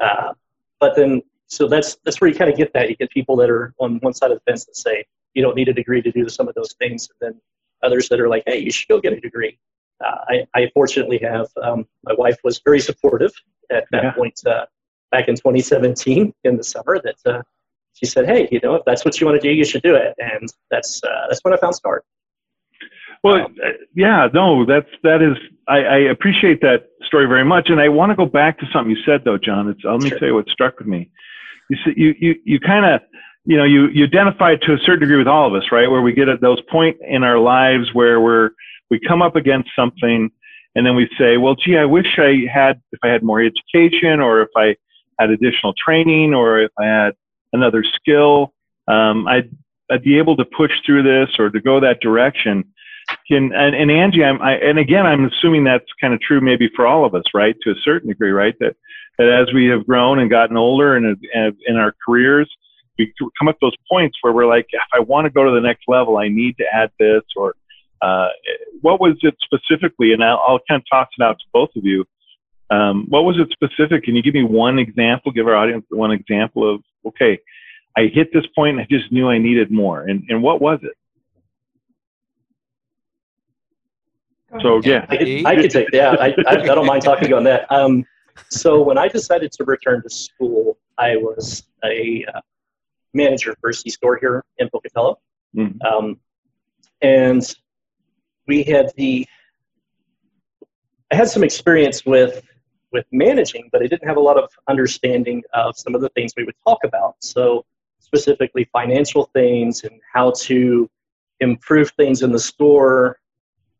Uh, 0.00 0.32
but 0.80 0.96
then, 0.96 1.22
so 1.48 1.66
that's 1.66 1.96
that's 2.04 2.20
where 2.20 2.30
you 2.30 2.36
kind 2.36 2.50
of 2.50 2.56
get 2.56 2.72
that. 2.74 2.88
You 2.88 2.96
get 2.96 3.10
people 3.10 3.36
that 3.36 3.50
are 3.50 3.74
on 3.78 3.98
one 4.00 4.14
side 4.14 4.30
of 4.30 4.38
the 4.38 4.50
fence 4.50 4.64
that 4.66 4.76
say 4.76 5.04
you 5.34 5.42
don't 5.42 5.56
need 5.56 5.68
a 5.68 5.72
degree 5.72 6.00
to 6.02 6.12
do 6.12 6.28
some 6.28 6.48
of 6.48 6.54
those 6.54 6.74
things, 6.74 7.08
and 7.20 7.32
then 7.32 7.40
others 7.82 8.08
that 8.08 8.20
are 8.20 8.28
like, 8.28 8.42
hey, 8.46 8.58
you 8.58 8.70
should 8.70 8.88
go 8.88 9.00
get 9.00 9.12
a 9.12 9.20
degree. 9.20 9.58
Uh, 10.04 10.16
I, 10.28 10.46
I 10.54 10.70
fortunately 10.74 11.18
have 11.18 11.48
um, 11.62 11.86
my 12.04 12.14
wife 12.14 12.36
was 12.44 12.60
very 12.64 12.80
supportive 12.80 13.32
at 13.70 13.84
that 13.92 14.02
Yeah. 14.04 14.12
point 14.12 14.40
uh, 14.46 14.66
back 15.10 15.28
in 15.28 15.34
2017 15.36 16.32
in 16.44 16.56
the 16.56 16.62
summer 16.64 17.00
that 17.02 17.16
uh, 17.26 17.42
she 17.94 18.06
said, 18.06 18.26
hey, 18.26 18.48
you 18.52 18.60
know, 18.62 18.76
if 18.76 18.84
that's 18.84 19.04
what 19.04 19.20
you 19.20 19.26
want 19.26 19.40
to 19.40 19.48
do, 19.48 19.52
you 19.52 19.64
should 19.64 19.82
do 19.82 19.94
it, 19.96 20.14
and 20.18 20.48
that's 20.70 21.02
uh, 21.02 21.26
that's 21.28 21.40
when 21.44 21.52
I 21.54 21.56
found 21.56 21.74
Start. 21.74 22.04
Well, 23.24 23.46
uh, 23.64 23.70
yeah, 23.94 24.28
no, 24.32 24.64
that's 24.64 24.88
that 25.02 25.22
is. 25.22 25.36
I, 25.66 25.78
I 25.78 25.98
appreciate 25.98 26.60
that 26.60 26.88
story 27.04 27.26
very 27.26 27.44
much, 27.44 27.68
and 27.68 27.80
I 27.80 27.88
want 27.88 28.10
to 28.10 28.16
go 28.16 28.26
back 28.26 28.58
to 28.60 28.66
something 28.72 28.90
you 28.94 29.02
said 29.04 29.22
though, 29.24 29.38
John. 29.38 29.68
It's 29.68 29.80
let 29.84 30.00
me 30.00 30.08
Sure. 30.10 30.18
tell 30.18 30.28
you 30.28 30.34
what 30.34 30.48
struck 30.48 30.78
with 30.78 30.86
me. 30.86 31.10
You 31.70 32.14
you 32.18 32.34
you 32.44 32.60
kind 32.60 32.84
of 32.86 33.00
you 33.44 33.56
know 33.56 33.64
you 33.64 33.88
you 33.88 34.04
identify 34.04 34.56
to 34.56 34.74
a 34.74 34.78
certain 34.78 35.00
degree 35.00 35.18
with 35.18 35.28
all 35.28 35.46
of 35.46 35.54
us, 35.54 35.70
right? 35.70 35.90
Where 35.90 36.02
we 36.02 36.12
get 36.12 36.28
at 36.28 36.40
those 36.40 36.60
point 36.70 36.96
in 37.06 37.22
our 37.22 37.38
lives 37.38 37.92
where 37.92 38.20
we're 38.20 38.50
we 38.90 38.98
come 39.00 39.22
up 39.22 39.36
against 39.36 39.70
something, 39.76 40.30
and 40.74 40.86
then 40.86 40.96
we 40.96 41.08
say, 41.18 41.36
well, 41.36 41.54
gee, 41.54 41.76
I 41.76 41.84
wish 41.84 42.18
I 42.18 42.46
had 42.52 42.80
if 42.92 43.00
I 43.02 43.08
had 43.08 43.22
more 43.22 43.42
education, 43.42 44.20
or 44.20 44.42
if 44.42 44.50
I 44.56 44.76
had 45.18 45.30
additional 45.30 45.74
training, 45.74 46.34
or 46.34 46.60
if 46.60 46.72
I 46.78 46.86
had 46.86 47.12
another 47.52 47.84
skill, 47.84 48.54
um, 48.86 49.26
I'd 49.28 49.50
I'd 49.90 50.02
be 50.02 50.18
able 50.18 50.36
to 50.36 50.44
push 50.44 50.72
through 50.86 51.02
this 51.02 51.38
or 51.38 51.50
to 51.50 51.60
go 51.60 51.80
that 51.80 52.00
direction 52.00 52.64
can 53.26 53.52
and, 53.54 53.74
and 53.74 53.90
Angie, 53.90 54.24
I'm, 54.24 54.40
I, 54.42 54.54
and 54.56 54.78
again, 54.78 55.06
I'm 55.06 55.26
assuming 55.26 55.64
that's 55.64 55.86
kind 56.00 56.14
of 56.14 56.20
true 56.20 56.40
maybe 56.40 56.70
for 56.74 56.86
all 56.86 57.04
of 57.04 57.14
us, 57.14 57.24
right? 57.34 57.56
To 57.62 57.70
a 57.70 57.74
certain 57.82 58.08
degree, 58.08 58.30
right? 58.30 58.54
That 58.60 58.76
that 59.18 59.28
as 59.28 59.52
we 59.52 59.66
have 59.66 59.86
grown 59.86 60.18
and 60.20 60.30
gotten 60.30 60.56
older 60.56 60.96
and 60.96 61.16
and 61.34 61.56
in 61.66 61.76
our 61.76 61.94
careers, 62.06 62.50
we 62.98 63.12
come 63.38 63.48
up 63.48 63.56
those 63.60 63.76
points 63.90 64.16
where 64.22 64.32
we're 64.32 64.46
like, 64.46 64.66
if 64.70 64.80
I 64.92 65.00
want 65.00 65.26
to 65.26 65.30
go 65.30 65.44
to 65.44 65.50
the 65.50 65.60
next 65.60 65.84
level, 65.88 66.18
I 66.18 66.28
need 66.28 66.56
to 66.58 66.64
add 66.72 66.90
this 66.98 67.22
or 67.36 67.54
uh, 68.00 68.28
what 68.80 69.00
was 69.00 69.16
it 69.22 69.34
specifically? 69.42 70.12
And 70.12 70.22
I'll, 70.22 70.40
I'll 70.46 70.60
kind 70.68 70.80
of 70.80 70.84
toss 70.90 71.08
it 71.18 71.22
out 71.22 71.38
to 71.38 71.44
both 71.52 71.70
of 71.76 71.84
you. 71.84 72.04
Um, 72.70 73.06
what 73.08 73.24
was 73.24 73.36
it 73.38 73.48
specific? 73.50 74.04
Can 74.04 74.14
you 74.14 74.22
give 74.22 74.34
me 74.34 74.44
one 74.44 74.78
example? 74.78 75.32
Give 75.32 75.46
our 75.46 75.56
audience 75.56 75.84
one 75.88 76.12
example 76.12 76.74
of 76.74 76.82
okay, 77.06 77.38
I 77.96 78.06
hit 78.12 78.32
this 78.32 78.44
point 78.54 78.78
and 78.78 78.80
I 78.80 78.86
just 78.90 79.10
knew 79.10 79.28
I 79.28 79.38
needed 79.38 79.70
more. 79.70 80.02
And 80.02 80.22
and 80.28 80.42
what 80.42 80.60
was 80.60 80.78
it? 80.82 80.92
So 84.62 84.80
yeah, 84.84 85.06
I 85.08 85.16
could, 85.16 85.46
I 85.46 85.56
could 85.56 85.70
take 85.70 85.88
yeah. 85.92 86.14
I, 86.18 86.34
I, 86.46 86.52
I 86.52 86.56
don't 86.56 86.86
mind 86.86 87.02
talking 87.02 87.32
on 87.32 87.44
that. 87.44 87.70
Um, 87.70 88.04
so 88.48 88.82
when 88.82 88.98
I 88.98 89.08
decided 89.08 89.52
to 89.52 89.64
return 89.64 90.02
to 90.02 90.10
school, 90.10 90.78
I 90.96 91.16
was 91.16 91.64
a 91.84 92.24
uh, 92.34 92.40
manager 93.14 93.54
for 93.60 93.70
a 93.70 93.74
C 93.74 93.90
store 93.90 94.16
here 94.16 94.44
in 94.58 94.68
Pocatello, 94.70 95.18
Mhm. 95.56 95.82
um, 95.84 96.20
and 97.00 97.42
we 98.46 98.62
had 98.62 98.92
the 98.96 99.26
I 101.10 101.16
had 101.16 101.28
some 101.28 101.42
experience 101.42 102.04
with 102.04 102.44
with 102.92 103.06
managing, 103.12 103.68
but 103.70 103.82
I 103.82 103.86
didn't 103.86 104.08
have 104.08 104.16
a 104.16 104.20
lot 104.20 104.38
of 104.38 104.50
understanding 104.68 105.42
of 105.52 105.76
some 105.76 105.94
of 105.94 106.00
the 106.00 106.08
things 106.10 106.32
we 106.36 106.44
would 106.44 106.56
talk 106.66 106.84
about. 106.84 107.16
So 107.20 107.64
specifically 107.98 108.64
financial 108.72 109.24
things 109.34 109.84
and 109.84 110.00
how 110.12 110.30
to 110.30 110.88
improve 111.40 111.90
things 111.92 112.22
in 112.22 112.32
the 112.32 112.38
store 112.38 113.20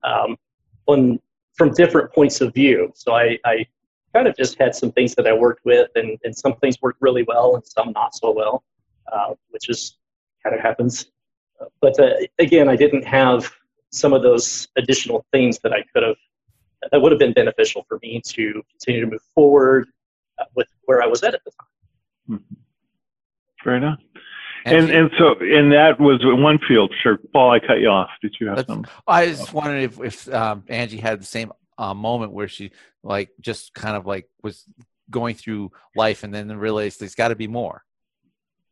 um, 0.05 0.37
on, 0.87 1.19
from 1.55 1.73
different 1.73 2.13
points 2.13 2.41
of 2.43 2.53
view. 2.53 2.93
So 2.95 3.15
I, 3.15 3.39
I 3.47 3.67
kind 4.19 4.27
of 4.27 4.37
just 4.37 4.59
had 4.59 4.75
some 4.75 4.91
things 4.91 5.15
that 5.15 5.29
I 5.29 5.33
worked 5.33 5.65
with, 5.65 5.91
and, 5.95 6.19
and 6.25 6.37
some 6.37 6.55
things 6.57 6.77
worked 6.83 7.01
really 7.01 7.23
well 7.23 7.55
and 7.55 7.65
some 7.65 7.93
not 7.93 8.17
so 8.17 8.33
well, 8.33 8.65
uh, 9.13 9.35
which 9.51 9.69
is 9.69 9.97
kind 10.43 10.57
of 10.57 10.61
happens. 10.61 11.07
But 11.81 11.99
uh, 12.01 12.15
again, 12.41 12.69
I 12.69 12.75
didn't 12.75 13.05
have 13.05 13.49
some 13.91 14.13
of 14.13 14.23
those 14.23 14.67
additional 14.77 15.25
things 15.33 15.61
that 15.61 15.73
I 15.73 15.85
could 15.93 16.03
have 16.03 16.17
that 16.91 17.01
would 17.01 17.13
have 17.13 17.19
been 17.19 17.33
beneficial 17.33 17.85
for 17.89 18.01
me 18.03 18.21
to 18.25 18.63
continue 18.71 19.01
to 19.03 19.07
move 19.07 19.23
forward 19.35 19.89
uh, 20.41 20.45
with 20.57 20.69
where 20.87 21.01
I 21.01 21.07
was 21.07 21.23
at 21.23 21.35
at 21.35 21.45
the 21.45 21.53
time. 21.53 22.39
Mm-hmm. 22.39 22.55
Fair 23.63 23.77
enough. 23.77 24.01
And 24.65 24.91
and 24.91 25.11
so 25.17 25.37
and 25.41 25.73
that 25.73 26.01
was 26.01 26.19
one 26.25 26.59
field. 26.67 26.93
Sure, 27.03 27.19
Paul, 27.33 27.53
I 27.53 27.61
cut 27.61 27.79
you 27.79 27.89
off. 27.89 28.11
Did 28.21 28.35
you 28.41 28.49
have 28.49 28.65
some? 28.67 28.85
I 29.07 29.27
just 29.27 29.53
wondered 29.53 29.83
if 29.85 30.01
if 30.01 30.35
um, 30.35 30.65
Angie 30.69 30.99
had 30.99 31.21
the 31.21 31.27
same 31.27 31.53
uh, 31.79 31.95
moment 31.95 32.33
where 32.33 32.49
she 32.49 32.73
like 33.03 33.31
just 33.41 33.73
kind 33.75 33.97
of 33.97 34.07
like 34.07 34.29
was 34.43 34.65
going 35.11 35.35
through 35.35 35.73
life 35.97 36.25
and 36.25 36.35
then 36.35 36.55
realized 36.57 37.01
there's 37.01 37.15
got 37.15 37.29
to 37.29 37.37
be 37.37 37.49
more. 37.49 37.85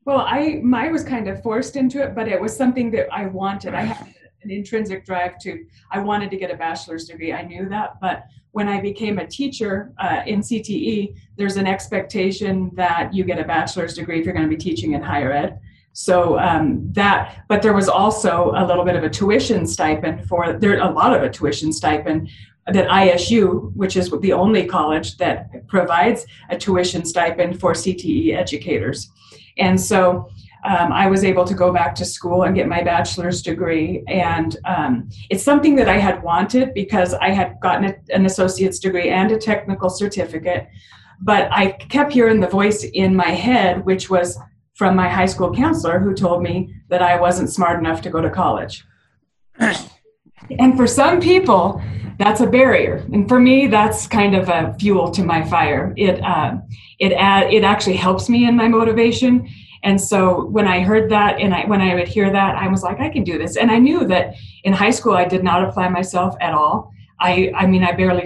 Well, 0.05 0.21
I 0.21 0.61
my 0.63 0.89
was 0.89 1.03
kind 1.03 1.29
of 1.29 1.43
forced 1.43 1.77
into 1.77 2.03
it, 2.03 2.15
but 2.15 2.29
it 2.29 2.41
was 2.41 2.57
something 2.57 2.91
that 2.93 3.13
I 3.13 3.27
wanted. 3.27 3.75
I 3.75 3.83
had 3.83 4.15
an 4.43 4.51
intrinsic 4.51 5.05
drive 5.05 5.39
to 5.41 5.65
I 5.91 5.99
wanted 6.01 6.31
to 6.31 6.37
get 6.37 6.51
a 6.51 6.57
bachelor's 6.57 7.07
degree. 7.07 7.33
I 7.33 7.43
knew 7.43 7.69
that, 7.69 8.01
but 8.01 8.25
when 8.53 8.69
I 8.69 8.81
became 8.81 9.19
a 9.19 9.27
teacher 9.27 9.93
uh, 9.99 10.23
in 10.27 10.41
CTE, 10.41 11.15
there's 11.37 11.57
an 11.57 11.67
expectation 11.67 12.71
that 12.75 13.13
you 13.13 13.25
get 13.25 13.39
a 13.39 13.45
bachelor's 13.45 13.95
degree 13.95 14.19
if 14.19 14.25
you're 14.25 14.33
going 14.33 14.49
to 14.49 14.57
be 14.57 14.63
teaching 14.63 14.93
in 14.93 15.03
higher 15.03 15.33
ed. 15.33 15.61
So 15.93 16.39
um, 16.39 16.93
that, 16.93 17.45
but 17.49 17.63
there 17.63 17.73
was 17.73 17.89
also 17.89 18.53
a 18.55 18.65
little 18.67 18.85
bit 18.85 18.97
of 18.97 19.05
a 19.05 19.11
tuition 19.11 19.67
stipend 19.67 20.29
for 20.29 20.53
there. 20.53 20.79
A 20.79 20.91
lot 20.91 21.15
of 21.15 21.23
a 21.23 21.31
tuition 21.31 21.73
stipend 21.73 22.31
that 22.73 22.89
ISU, 22.89 23.73
which 23.75 23.97
is 23.97 24.11
the 24.11 24.33
only 24.33 24.67
college 24.67 25.17
that 25.19 25.67
provides 25.69 26.27
a 26.51 26.57
tuition 26.57 27.05
stipend 27.05 27.61
for 27.61 27.73
CTE 27.73 28.35
educators, 28.35 29.11
and 29.59 29.81
so 29.81 30.29
um, 30.67 30.93
I 30.93 31.07
was 31.07 31.23
able 31.23 31.45
to 31.45 31.55
go 31.55 31.73
back 31.73 31.95
to 31.97 32.05
school 32.05 32.43
and 32.43 32.55
get 32.55 32.67
my 32.67 32.83
bachelor's 32.83 33.41
degree. 33.41 34.03
And 34.09 34.57
um, 34.65 35.09
it's 35.31 35.45
something 35.45 35.77
that 35.77 35.89
I 35.89 35.99
had 35.99 36.23
wanted 36.23 36.75
because 36.75 37.15
I 37.15 37.31
had 37.31 37.61
gotten 37.61 37.85
a, 37.85 37.95
an 38.13 38.27
associate's 38.27 38.81
degree 38.81 39.11
and 39.11 39.31
a 39.31 39.39
technical 39.39 39.89
certificate. 39.89 40.67
But 41.21 41.49
I 41.53 41.73
kept 41.73 42.13
hearing 42.13 42.41
the 42.41 42.49
voice 42.49 42.85
in 42.85 43.15
my 43.15 43.31
head, 43.31 43.85
which 43.87 44.11
was 44.11 44.39
from 44.75 44.97
my 44.97 45.09
high 45.09 45.27
school 45.27 45.55
counselor, 45.55 46.01
who 46.01 46.15
told 46.15 46.43
me 46.43 46.75
that 46.89 47.01
I 47.01 47.19
wasn't 47.19 47.51
smart 47.51 47.79
enough 47.79 48.03
to 48.03 48.11
go 48.11 48.21
to 48.21 48.29
college. 48.29 48.85
and 50.59 50.77
for 50.77 50.87
some 50.87 51.21
people, 51.21 51.83
that's 52.19 52.41
a 52.41 52.47
barrier, 52.47 53.07
and 53.13 53.29
for 53.29 53.39
me, 53.39 53.67
that's 53.67 54.07
kind 54.07 54.35
of 54.35 54.49
a 54.49 54.75
fuel 54.79 55.11
to 55.11 55.23
my 55.23 55.45
fire. 55.45 55.93
It 55.97 56.23
uh, 56.23 56.57
it 56.99 57.13
ad, 57.13 57.53
it 57.53 57.65
actually 57.65 57.97
helps 57.97 58.29
me 58.29 58.47
in 58.49 58.57
my 58.57 58.69
motivation 58.69 59.49
and 59.87 60.01
so 60.01 60.47
when 60.47 60.67
I 60.67 60.81
heard 60.81 61.09
that 61.13 61.41
and 61.41 61.55
I, 61.55 61.65
when 61.67 61.81
I 61.81 61.95
would 61.95 62.09
hear 62.09 62.29
that, 62.33 62.57
I 62.57 62.67
was 62.67 62.83
like, 62.83 62.99
I 62.99 63.09
can 63.09 63.23
do 63.23 63.39
this. 63.39 63.57
And 63.57 63.71
I 63.71 63.79
knew 63.79 64.05
that 64.09 64.35
in 64.65 64.73
high 64.73 64.91
school, 64.91 65.13
I 65.13 65.25
did 65.25 65.45
not 65.45 65.63
apply 65.63 65.89
myself 65.91 66.35
at 66.41 66.55
all. 66.55 66.91
I, 67.21 67.53
I 67.55 67.67
mean, 67.67 67.85
I 67.85 67.93
barely 67.93 68.25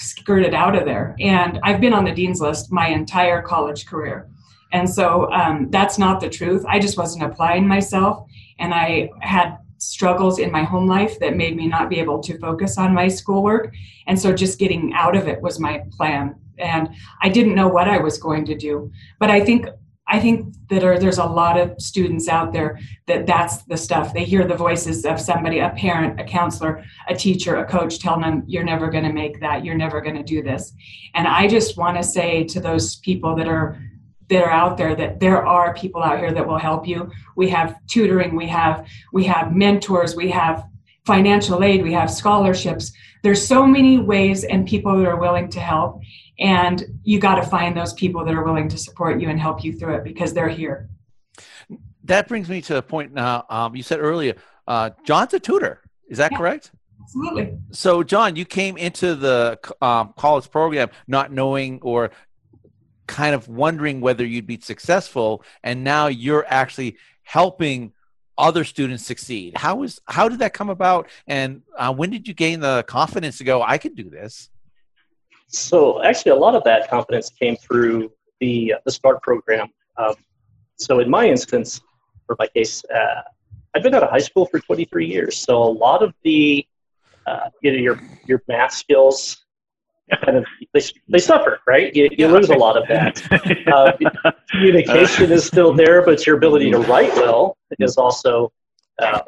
skirted 0.00 0.52
out 0.52 0.74
of 0.74 0.84
there. 0.84 1.14
And 1.20 1.60
I've 1.62 1.80
been 1.80 1.92
on 1.92 2.04
the 2.04 2.12
dean's 2.12 2.40
list 2.40 2.72
my 2.72 2.88
entire 2.88 3.40
college 3.40 3.86
career. 3.86 4.28
And 4.72 4.90
so 4.90 5.30
um, 5.30 5.70
that's 5.70 5.96
not 5.96 6.20
the 6.20 6.28
truth. 6.28 6.64
I 6.68 6.80
just 6.80 6.98
wasn't 6.98 7.22
applying 7.22 7.68
myself. 7.68 8.26
And 8.58 8.74
I 8.74 9.10
had 9.20 9.58
struggles 9.78 10.38
in 10.38 10.50
my 10.50 10.62
home 10.62 10.86
life 10.86 11.18
that 11.20 11.36
made 11.36 11.56
me 11.56 11.66
not 11.66 11.88
be 11.90 11.98
able 11.98 12.20
to 12.20 12.38
focus 12.38 12.78
on 12.78 12.94
my 12.94 13.08
schoolwork. 13.08 13.74
And 14.06 14.18
so 14.18 14.32
just 14.32 14.58
getting 14.58 14.92
out 14.94 15.16
of 15.16 15.28
it 15.28 15.40
was 15.40 15.60
my 15.60 15.82
plan. 15.92 16.34
And 16.58 16.88
I 17.22 17.28
didn't 17.28 17.54
know 17.54 17.68
what 17.68 17.88
I 17.88 17.98
was 17.98 18.18
going 18.18 18.44
to 18.46 18.56
do. 18.56 18.90
But 19.18 19.30
I 19.30 19.44
think 19.44 19.68
I 20.08 20.20
think 20.20 20.54
that 20.68 20.84
are, 20.84 20.98
there's 20.98 21.18
a 21.18 21.24
lot 21.24 21.58
of 21.58 21.80
students 21.80 22.28
out 22.28 22.52
there 22.52 22.78
that 23.08 23.26
that's 23.26 23.64
the 23.64 23.76
stuff. 23.76 24.14
They 24.14 24.24
hear 24.24 24.46
the 24.46 24.54
voices 24.54 25.04
of 25.04 25.20
somebody, 25.20 25.58
a 25.58 25.70
parent, 25.70 26.20
a 26.20 26.24
counselor, 26.24 26.84
a 27.08 27.14
teacher, 27.16 27.56
a 27.56 27.64
coach 27.64 27.98
telling 27.98 28.20
them, 28.20 28.44
you're 28.46 28.62
never 28.62 28.88
going 28.88 29.02
to 29.02 29.12
make 29.12 29.40
that. 29.40 29.64
You're 29.64 29.74
never 29.74 30.00
going 30.00 30.14
to 30.14 30.22
do 30.22 30.44
this. 30.44 30.72
And 31.14 31.26
I 31.26 31.48
just 31.48 31.76
want 31.76 31.96
to 31.96 32.04
say 32.04 32.44
to 32.44 32.60
those 32.60 32.96
people 32.96 33.34
that 33.34 33.48
are 33.48 33.80
that 34.28 34.42
are 34.42 34.50
out 34.50 34.76
there 34.76 34.94
that 34.94 35.20
there 35.20 35.46
are 35.46 35.74
people 35.74 36.02
out 36.02 36.18
here 36.18 36.32
that 36.32 36.46
will 36.46 36.58
help 36.58 36.86
you. 36.86 37.10
We 37.36 37.48
have 37.50 37.76
tutoring, 37.86 38.34
we 38.34 38.46
have 38.48 38.86
we 39.12 39.24
have 39.24 39.54
mentors, 39.54 40.16
we 40.16 40.30
have 40.30 40.64
financial 41.04 41.62
aid, 41.62 41.82
we 41.82 41.92
have 41.92 42.10
scholarships. 42.10 42.92
There's 43.22 43.46
so 43.46 43.66
many 43.66 43.98
ways 43.98 44.44
and 44.44 44.66
people 44.66 44.96
that 44.98 45.06
are 45.06 45.16
willing 45.16 45.48
to 45.50 45.60
help 45.60 46.00
and 46.38 46.84
you 47.02 47.18
got 47.18 47.36
to 47.36 47.42
find 47.42 47.76
those 47.76 47.92
people 47.94 48.24
that 48.24 48.34
are 48.34 48.44
willing 48.44 48.68
to 48.68 48.76
support 48.76 49.20
you 49.20 49.28
and 49.30 49.40
help 49.40 49.64
you 49.64 49.72
through 49.72 49.94
it 49.94 50.04
because 50.04 50.34
they're 50.34 50.48
here. 50.48 50.88
That 52.04 52.28
brings 52.28 52.48
me 52.48 52.60
to 52.62 52.76
a 52.76 52.82
point 52.82 53.12
now 53.12 53.44
um, 53.48 53.76
you 53.76 53.82
said 53.82 54.00
earlier 54.00 54.34
uh, 54.66 54.90
john's 55.04 55.32
a 55.34 55.40
tutor. 55.40 55.80
Is 56.08 56.18
that 56.18 56.32
yeah, 56.32 56.38
correct? 56.38 56.72
Absolutely. 57.02 57.56
So 57.70 58.02
john 58.02 58.36
you 58.36 58.44
came 58.44 58.76
into 58.76 59.14
the 59.14 59.58
um, 59.80 60.12
college 60.16 60.50
program 60.50 60.90
not 61.06 61.32
knowing 61.32 61.80
or 61.82 62.10
kind 63.06 63.34
of 63.34 63.48
wondering 63.48 64.00
whether 64.00 64.24
you'd 64.24 64.46
be 64.46 64.60
successful 64.60 65.42
and 65.62 65.84
now 65.84 66.06
you're 66.06 66.44
actually 66.48 66.96
helping 67.22 67.92
other 68.38 68.64
students 68.64 69.04
succeed 69.04 69.56
how 69.56 69.82
is 69.82 69.98
how 70.06 70.28
did 70.28 70.40
that 70.40 70.52
come 70.52 70.68
about 70.68 71.08
and 71.26 71.62
uh, 71.78 71.92
when 71.92 72.10
did 72.10 72.28
you 72.28 72.34
gain 72.34 72.60
the 72.60 72.84
confidence 72.86 73.38
to 73.38 73.44
go 73.44 73.62
i 73.62 73.78
can 73.78 73.94
do 73.94 74.10
this 74.10 74.50
so 75.48 76.02
actually, 76.02 76.32
a 76.32 76.36
lot 76.36 76.54
of 76.54 76.64
that 76.64 76.90
confidence 76.90 77.30
came 77.30 77.56
through 77.56 78.12
the 78.40 78.74
uh, 78.74 78.78
the 78.84 78.90
START 78.90 79.22
program. 79.22 79.68
Um, 79.96 80.14
so 80.76 81.00
in 81.00 81.08
my 81.08 81.26
instance, 81.26 81.80
or 82.28 82.36
my 82.38 82.48
case, 82.48 82.84
uh, 82.92 83.22
I've 83.74 83.82
been 83.82 83.94
out 83.94 84.02
of 84.02 84.10
high 84.10 84.18
school 84.18 84.46
for 84.46 84.60
23 84.60 85.06
years. 85.06 85.36
So 85.36 85.62
a 85.62 85.64
lot 85.64 86.02
of 86.02 86.12
the 86.24 86.66
uh, 87.26 87.50
you 87.62 87.72
know 87.72 87.78
your 87.78 88.00
your 88.26 88.42
math 88.48 88.72
skills 88.72 89.45
kind 90.24 90.36
of 90.38 90.44
they, 90.72 90.80
they 91.08 91.18
suffer, 91.18 91.60
right? 91.66 91.94
You, 91.94 92.08
you 92.12 92.28
lose 92.28 92.50
a 92.50 92.56
lot 92.56 92.76
of 92.76 92.86
that. 92.88 93.22
Uh, 93.66 93.92
communication 94.50 95.32
is 95.32 95.44
still 95.44 95.72
there, 95.74 96.04
but 96.04 96.24
your 96.24 96.36
ability 96.36 96.70
to 96.70 96.78
write 96.78 97.12
well 97.16 97.56
is 97.80 97.96
also 97.96 98.52
uh, 99.00 99.22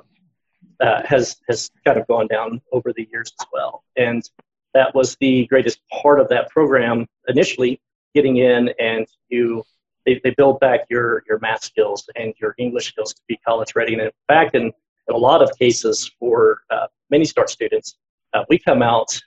uh, 0.80 1.02
has 1.04 1.36
has 1.48 1.70
kind 1.84 1.98
of 1.98 2.06
gone 2.06 2.28
down 2.28 2.60
over 2.72 2.92
the 2.92 3.08
years 3.10 3.32
as 3.40 3.46
well. 3.52 3.82
And 3.96 4.22
that 4.74 4.94
was 4.94 5.16
the 5.20 5.46
greatest 5.46 5.80
part 5.90 6.20
of 6.20 6.28
that 6.28 6.50
program 6.50 7.06
initially, 7.26 7.80
getting 8.14 8.36
in 8.36 8.70
and 8.78 9.06
you 9.28 9.64
they, 10.08 10.20
they 10.24 10.30
build 10.30 10.58
back 10.60 10.86
your, 10.88 11.22
your 11.28 11.38
math 11.40 11.62
skills 11.62 12.08
and 12.16 12.32
your 12.40 12.54
English 12.58 12.88
skills 12.88 13.12
to 13.12 13.20
be 13.28 13.36
college 13.46 13.74
ready. 13.74 13.92
And 13.92 14.02
in 14.02 14.10
fact, 14.26 14.54
in, 14.54 14.62
in 14.62 15.14
a 15.14 15.16
lot 15.16 15.42
of 15.42 15.50
cases 15.58 16.10
for 16.18 16.62
uh, 16.70 16.86
many 17.10 17.26
START 17.26 17.50
students, 17.50 17.96
uh, 18.32 18.44
we 18.48 18.58
come 18.58 18.82
out 18.82 19.20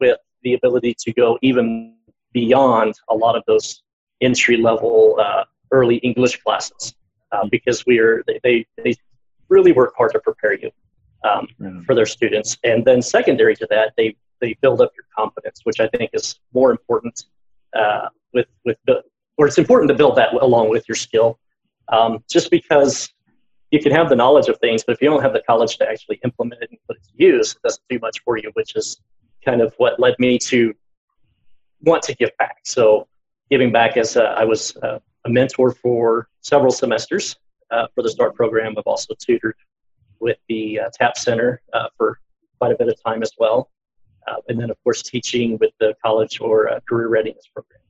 with 0.00 0.18
the 0.44 0.54
ability 0.54 0.94
to 1.00 1.12
go 1.12 1.38
even 1.42 1.94
beyond 2.32 2.94
a 3.08 3.14
lot 3.14 3.36
of 3.36 3.42
those 3.46 3.82
entry 4.20 4.56
level 4.56 5.16
uh, 5.20 5.44
early 5.70 5.96
English 5.96 6.42
classes 6.42 6.94
uh, 7.32 7.46
because 7.50 7.84
we 7.86 7.98
are 7.98 8.22
they, 8.42 8.66
they, 8.82 8.94
really 9.50 9.72
work 9.72 9.92
hard 9.96 10.10
to 10.10 10.18
prepare 10.20 10.54
you 10.54 10.70
um, 11.22 11.46
mm. 11.60 11.84
for 11.84 11.94
their 11.94 12.06
students. 12.06 12.56
And 12.64 12.82
then 12.84 13.02
secondary 13.02 13.54
to 13.56 13.66
that, 13.70 13.92
they 13.96 14.16
they 14.40 14.54
build 14.62 14.80
up 14.80 14.90
your 14.96 15.04
confidence, 15.16 15.60
which 15.64 15.80
I 15.80 15.88
think 15.88 16.10
is 16.12 16.40
more 16.52 16.70
important 16.70 17.26
uh, 17.76 18.08
with 18.32 18.46
with 18.64 18.78
or 19.36 19.46
it's 19.46 19.58
important 19.58 19.88
to 19.88 19.94
build 19.94 20.16
that 20.16 20.32
along 20.34 20.70
with 20.70 20.88
your 20.88 20.96
skill. 20.96 21.38
Um, 21.88 22.24
just 22.30 22.50
because 22.50 23.12
you 23.70 23.80
can 23.80 23.92
have 23.92 24.08
the 24.08 24.16
knowledge 24.16 24.48
of 24.48 24.58
things, 24.60 24.84
but 24.84 24.94
if 24.94 25.02
you 25.02 25.10
don't 25.10 25.22
have 25.22 25.32
the 25.32 25.42
college 25.46 25.76
to 25.78 25.88
actually 25.88 26.20
implement 26.24 26.62
it 26.62 26.70
and 26.70 26.78
put 26.88 26.96
it 26.96 27.02
to 27.04 27.24
use, 27.24 27.52
it 27.52 27.62
doesn't 27.62 27.82
do 27.90 27.98
much 27.98 28.20
for 28.24 28.36
you. 28.38 28.50
Which 28.54 28.76
is 28.76 29.00
kind 29.44 29.60
of 29.60 29.74
what 29.78 29.98
led 30.00 30.14
me 30.18 30.38
to 30.38 30.74
want 31.82 32.02
to 32.04 32.14
give 32.14 32.30
back. 32.38 32.58
So 32.64 33.06
giving 33.50 33.72
back 33.72 33.96
as 33.96 34.16
a, 34.16 34.24
I 34.24 34.44
was 34.44 34.76
a, 34.82 35.00
a 35.24 35.30
mentor 35.30 35.72
for 35.72 36.28
several 36.40 36.70
semesters 36.70 37.36
uh, 37.70 37.86
for 37.94 38.02
the 38.02 38.10
START 38.10 38.34
program. 38.34 38.74
I've 38.78 38.84
also 38.86 39.14
tutored 39.18 39.56
with 40.20 40.38
the 40.48 40.80
uh, 40.80 40.90
TAP 40.92 41.16
Center 41.16 41.60
uh, 41.72 41.88
for 41.96 42.18
quite 42.58 42.72
a 42.72 42.76
bit 42.76 42.88
of 42.88 42.94
time 43.04 43.22
as 43.22 43.32
well 43.38 43.70
uh, 44.26 44.36
and 44.48 44.58
then 44.58 44.70
of 44.70 44.82
course 44.82 45.02
teaching 45.02 45.58
with 45.58 45.70
the 45.80 45.94
college 46.04 46.40
or 46.40 46.68
uh, 46.68 46.80
career 46.88 47.08
readiness 47.08 47.44
program. 47.52 47.80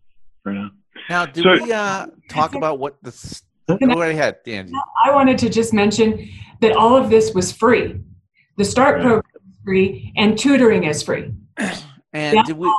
Right. 0.44 0.70
Now, 1.08 1.26
do 1.26 1.42
so, 1.42 1.52
we 1.52 1.73
uh, 1.73 2.06
talk 2.28 2.54
about 2.54 2.78
what 2.78 3.02
the? 3.02 3.40
Go 3.66 3.76
right 3.99 4.12
ahead, 4.12 4.37
Angie. 4.46 4.75
I 5.04 5.11
wanted 5.11 5.38
to 5.38 5.49
just 5.49 5.73
mention 5.73 6.28
that 6.61 6.73
all 6.73 6.96
of 6.96 7.08
this 7.08 7.34
was 7.34 7.50
free. 7.50 8.00
The 8.58 8.64
START 8.64 8.96
right. 8.96 9.02
program 9.02 9.42
is 9.49 9.56
free, 9.64 10.12
and 10.16 10.38
tutoring 10.38 10.84
is 10.84 11.02
free. 11.02 11.32
And 12.12 12.37
That's 12.38 12.49
did 12.49 12.56
we? 12.58 12.73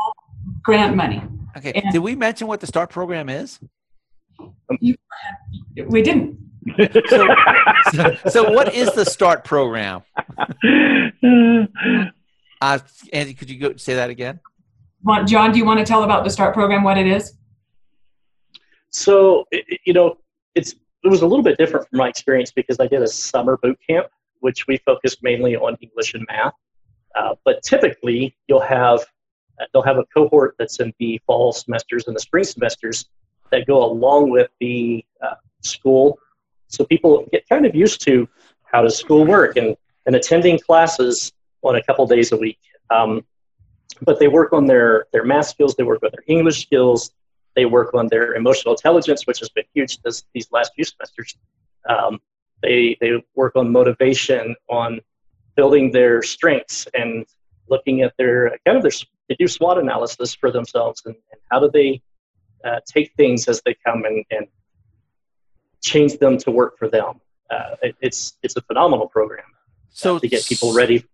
grant 0.63 0.96
money. 0.96 1.22
Okay. 1.58 1.74
and- 1.74 1.91
Did 1.91 2.00
we 2.00 2.15
mention 2.15 2.48
what 2.48 2.62
the 2.62 2.67
START 2.67 2.89
program 2.89 3.27
is? 3.27 3.60
We 4.79 6.01
didn't. 6.01 6.38
So, 7.10 7.27
so, 7.94 8.15
so 8.29 8.51
what 8.51 8.74
is 8.74 8.91
the 8.94 9.03
START 9.05 9.44
program? 9.44 10.03
Uh, 12.62 12.79
Angie, 13.12 13.34
could 13.34 13.50
you 13.50 13.60
go 13.60 13.75
say 13.75 13.96
that 13.96 14.10
again? 14.10 14.39
Want, 15.03 15.27
John, 15.27 15.51
do 15.51 15.58
you 15.60 15.65
want 15.65 15.77
to 15.79 15.86
tell 15.86 16.03
about 16.03 16.24
the 16.24 16.29
START 16.29 16.53
program, 16.53 16.84
what 16.84 16.98
it 16.98 17.05
is? 17.05 17.34
So, 18.91 19.44
it- 19.51 19.65
it- 19.67 19.82
you 19.86 19.94
know, 19.94 20.17
it's 20.55 20.74
it 21.03 21.10
was 21.10 21.22
a 21.22 21.27
little 21.27 21.44
bit 21.44 21.58
different 21.58 21.88
from 21.89 21.98
my 22.00 22.08
experience 22.08 22.51
because 22.51 22.79
I 22.79 22.88
did 22.88 23.01
a 23.03 23.08
summer 23.08 23.58
boot 23.62 23.77
camp, 23.88 24.08
which 24.39 24.65
we 24.67 24.77
focused 24.77 25.22
mainly 25.22 25.55
on 25.58 25.75
English 25.82 26.13
and 26.15 26.25
math. 26.29 26.53
Uh, 27.16 27.36
but 27.46 27.64
typically, 27.64 28.36
you'll 28.48 28.60
have 28.60 29.06
they'll 29.72 29.84
have 29.84 29.98
a 29.98 30.06
cohort 30.14 30.56
that's 30.60 30.80
in 30.80 30.94
the 31.00 31.20
fall 31.26 31.54
semesters 31.54 32.08
and 32.08 32.16
the 32.16 32.20
spring 32.20 32.44
semesters 32.44 33.06
that 33.52 33.66
go 33.66 33.84
along 33.84 34.30
with 34.30 34.50
the 34.60 35.04
uh, 35.22 35.36
school, 35.62 36.20
so 36.68 36.84
people 36.86 37.26
get 37.32 37.48
kind 37.48 37.66
of 37.66 37.74
used 37.74 38.02
to 38.02 38.28
how 38.64 38.82
does 38.82 38.98
school 38.98 39.26
work 39.26 39.56
and 39.56 39.76
and 40.06 40.16
attending 40.16 40.60
classes 40.60 41.32
on 41.64 41.76
a 41.76 41.84
couple 41.84 42.06
days 42.06 42.32
a 42.32 42.38
week. 42.38 42.60
Um, 42.90 43.26
but 44.02 44.20
they 44.20 44.28
work 44.28 44.52
on 44.54 44.66
their 44.66 45.08
their 45.14 45.24
math 45.24 45.48
skills, 45.48 45.76
they 45.76 45.84
work 45.84 46.04
on 46.04 46.10
their 46.12 46.24
English 46.28 46.62
skills, 46.62 47.12
they 47.56 47.66
work 47.66 47.94
on 47.94 48.08
their 48.08 48.36
emotional 48.36 48.74
intelligence, 48.74 49.26
which 49.26 49.40
has 49.40 49.50
been 49.50 49.64
huge 49.74 50.02
this, 50.02 50.26
these 50.34 50.48
last 50.52 50.74
few 50.76 50.84
semesters. 50.84 51.38
Um, 51.88 52.20
they 52.62 52.98
they 53.00 53.24
work 53.36 53.56
on 53.56 53.72
motivation, 53.72 54.56
on 54.70 55.00
building 55.56 55.92
their 55.92 56.22
strengths, 56.22 56.88
and 56.94 57.26
looking 57.70 58.02
at 58.02 58.14
their 58.18 58.58
kind 58.66 58.78
of 58.78 58.84
their 58.84 58.92
they 59.28 59.36
do 59.40 59.48
SWOT 59.48 59.78
analysis 59.80 60.36
for 60.36 60.52
themselves, 60.52 61.02
and, 61.06 61.16
and 61.32 61.42
how 61.52 61.60
do 61.60 61.70
they 61.74 62.02
uh, 62.64 62.80
take 62.86 63.14
things 63.18 63.48
as 63.48 63.62
they 63.66 63.76
come 63.86 64.06
and, 64.06 64.24
and 64.32 64.48
change 65.82 66.18
them 66.18 66.38
to 66.38 66.52
work 66.52 66.78
for 66.78 66.88
them. 66.90 67.22
Uh, 67.50 67.76
it, 67.82 67.96
it's 68.02 68.38
it's 68.44 68.56
a 68.56 68.62
phenomenal 68.62 69.08
program 69.08 69.46
So 69.92 70.20
to 70.20 70.28
get 70.28 70.46
people 70.46 70.74
ready. 70.74 71.06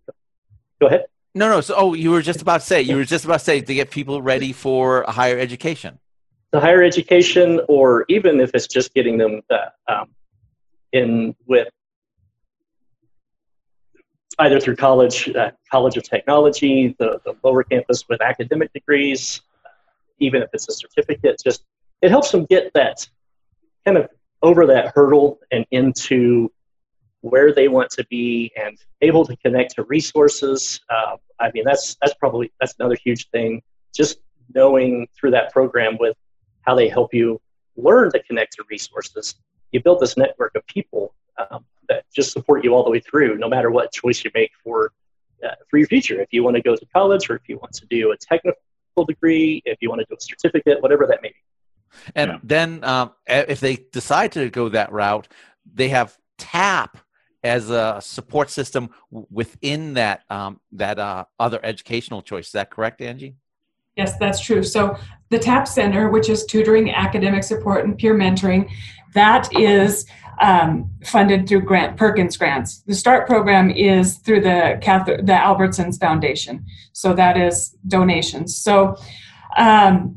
Go 0.80 0.86
ahead. 0.86 1.04
No, 1.34 1.48
no. 1.48 1.60
So, 1.60 1.74
oh, 1.76 1.94
you 1.94 2.10
were 2.10 2.22
just 2.22 2.42
about 2.42 2.60
to 2.60 2.66
say. 2.66 2.82
You 2.82 2.96
were 2.96 3.04
just 3.04 3.24
about 3.24 3.38
to 3.38 3.44
say 3.44 3.60
to 3.60 3.74
get 3.74 3.90
people 3.90 4.20
ready 4.20 4.52
for 4.52 5.02
a 5.02 5.10
higher 5.12 5.38
education. 5.38 5.98
the 6.52 6.60
higher 6.60 6.82
education, 6.82 7.60
or 7.68 8.04
even 8.08 8.40
if 8.40 8.50
it's 8.54 8.66
just 8.66 8.92
getting 8.94 9.16
them 9.18 9.40
uh, 9.50 9.92
um, 9.92 10.08
in 10.92 11.34
with 11.46 11.68
either 14.38 14.60
through 14.60 14.76
college, 14.76 15.28
uh, 15.30 15.50
College 15.70 15.96
of 15.96 16.04
Technology, 16.04 16.94
the, 16.98 17.20
the 17.24 17.34
lower 17.42 17.62
campus 17.62 18.04
with 18.08 18.20
academic 18.20 18.72
degrees, 18.72 19.42
even 20.18 20.42
if 20.42 20.48
it's 20.52 20.68
a 20.68 20.72
certificate, 20.72 21.40
just 21.44 21.64
it 22.00 22.10
helps 22.10 22.30
them 22.30 22.44
get 22.46 22.72
that 22.74 23.08
kind 23.84 23.96
of 23.96 24.08
over 24.42 24.66
that 24.66 24.92
hurdle 24.94 25.38
and 25.50 25.64
into 25.70 26.50
where 27.20 27.52
they 27.52 27.68
want 27.68 27.88
to 27.90 28.04
be 28.06 28.50
and 28.56 28.76
able 29.00 29.24
to 29.24 29.36
connect 29.36 29.76
to 29.76 29.84
resources. 29.84 30.80
Uh, 30.90 31.16
I 31.40 31.50
mean, 31.52 31.64
that's 31.64 31.96
that's 32.00 32.14
probably 32.14 32.52
that's 32.60 32.74
another 32.78 32.96
huge 33.02 33.28
thing. 33.30 33.62
Just 33.94 34.18
knowing 34.54 35.06
through 35.16 35.30
that 35.30 35.52
program 35.52 35.96
with 35.98 36.16
how 36.62 36.74
they 36.74 36.88
help 36.88 37.14
you 37.14 37.40
learn 37.76 38.10
to 38.12 38.22
connect 38.24 38.54
to 38.54 38.64
resources. 38.68 39.34
You 39.70 39.80
build 39.82 40.00
this 40.00 40.16
network 40.16 40.54
of 40.54 40.66
people 40.66 41.14
um, 41.50 41.64
that 41.92 42.04
just 42.14 42.32
support 42.32 42.64
you 42.64 42.74
all 42.74 42.84
the 42.84 42.90
way 42.90 43.00
through, 43.00 43.36
no 43.38 43.48
matter 43.48 43.70
what 43.70 43.92
choice 43.92 44.24
you 44.24 44.30
make 44.34 44.52
for 44.62 44.92
uh, 45.44 45.48
for 45.68 45.76
your 45.78 45.88
future. 45.88 46.20
If 46.20 46.28
you 46.32 46.44
want 46.44 46.56
to 46.56 46.62
go 46.62 46.76
to 46.76 46.86
college, 46.94 47.28
or 47.28 47.34
if 47.36 47.42
you 47.48 47.56
want 47.58 47.72
to 47.74 47.86
do 47.86 48.12
a 48.12 48.16
technical 48.16 49.04
degree, 49.06 49.60
if 49.64 49.78
you 49.80 49.88
want 49.88 50.00
to 50.00 50.06
do 50.08 50.14
a 50.16 50.20
certificate, 50.20 50.80
whatever 50.80 51.06
that 51.06 51.20
may 51.22 51.30
be. 51.30 51.34
And 52.14 52.30
Yeah. 52.30 52.38
then, 52.42 52.84
um, 52.84 53.12
if 53.26 53.60
they 53.60 53.76
decide 53.92 54.32
to 54.32 54.48
go 54.50 54.68
that 54.68 54.92
route, 54.92 55.28
they 55.80 55.88
have 55.88 56.16
TAP 56.38 56.98
as 57.42 57.70
a 57.70 57.98
support 58.00 58.50
system 58.50 58.90
within 59.10 59.94
that 59.94 60.22
um, 60.30 60.60
that 60.72 60.98
uh, 60.98 61.24
other 61.38 61.60
educational 61.62 62.22
choice. 62.22 62.46
Is 62.46 62.52
that 62.52 62.70
correct, 62.70 63.00
Angie? 63.00 63.34
Yes, 63.96 64.16
that's 64.18 64.40
true. 64.40 64.62
So 64.62 64.96
the 65.30 65.38
TAP 65.38 65.68
Center, 65.68 66.08
which 66.08 66.28
is 66.28 66.44
tutoring, 66.46 66.90
academic 66.90 67.44
support, 67.44 67.84
and 67.84 67.96
peer 67.96 68.14
mentoring, 68.14 68.70
that 69.14 69.48
is 69.58 70.06
um, 70.40 70.90
funded 71.04 71.46
through 71.46 71.62
Grant 71.62 71.96
Perkins 71.96 72.36
grants. 72.36 72.80
The 72.80 72.94
START 72.94 73.26
program 73.26 73.70
is 73.70 74.16
through 74.18 74.40
the 74.40 74.78
Catholic, 74.80 75.26
the 75.26 75.32
Albertsons 75.32 76.00
Foundation. 76.00 76.64
So 76.92 77.12
that 77.14 77.36
is 77.36 77.76
donations. 77.86 78.56
So 78.56 78.96
um, 79.56 80.16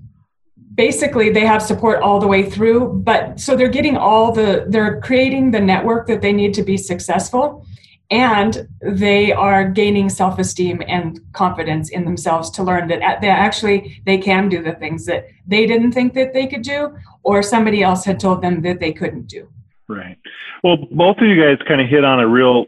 basically, 0.74 1.30
they 1.30 1.46
have 1.46 1.62
support 1.62 2.02
all 2.02 2.20
the 2.20 2.28
way 2.28 2.50
through. 2.50 3.02
But 3.04 3.40
so 3.40 3.56
they're 3.56 3.68
getting 3.68 3.98
all 3.98 4.32
the, 4.32 4.66
they're 4.70 5.02
creating 5.02 5.52
the 5.52 5.60
network 5.60 6.08
that 6.08 6.22
they 6.22 6.32
need 6.32 6.54
to 6.54 6.64
be 6.64 6.78
successful 6.78 7.66
and 8.12 8.68
they 8.82 9.32
are 9.32 9.70
gaining 9.70 10.10
self-esteem 10.10 10.84
and 10.88 11.20
confidence 11.34 11.90
in 11.90 12.06
themselves 12.06 12.52
to 12.52 12.64
learn 12.64 12.88
that 12.88 13.22
they 13.22 13.30
actually 13.30 14.02
they 14.06 14.18
can 14.18 14.48
do 14.48 14.62
the 14.62 14.74
things 14.74 15.06
that 15.06 15.26
they 15.48 15.66
didn't 15.66 15.92
think 15.92 16.14
that 16.14 16.34
they 16.34 16.46
could 16.46 16.62
do 16.62 16.96
or 17.24 17.42
somebody 17.42 17.82
else 17.82 18.06
had 18.06 18.20
told 18.20 18.42
them 18.42 18.62
that 18.62 18.80
they 18.80 18.94
couldn't 18.94 19.28
do 19.28 19.50
Right. 19.88 20.18
Well, 20.64 20.78
both 20.92 21.18
of 21.18 21.28
you 21.28 21.42
guys 21.42 21.60
kind 21.68 21.82
of 21.82 21.88
hit 21.88 22.04
on 22.04 22.20
a 22.20 22.28
real 22.28 22.66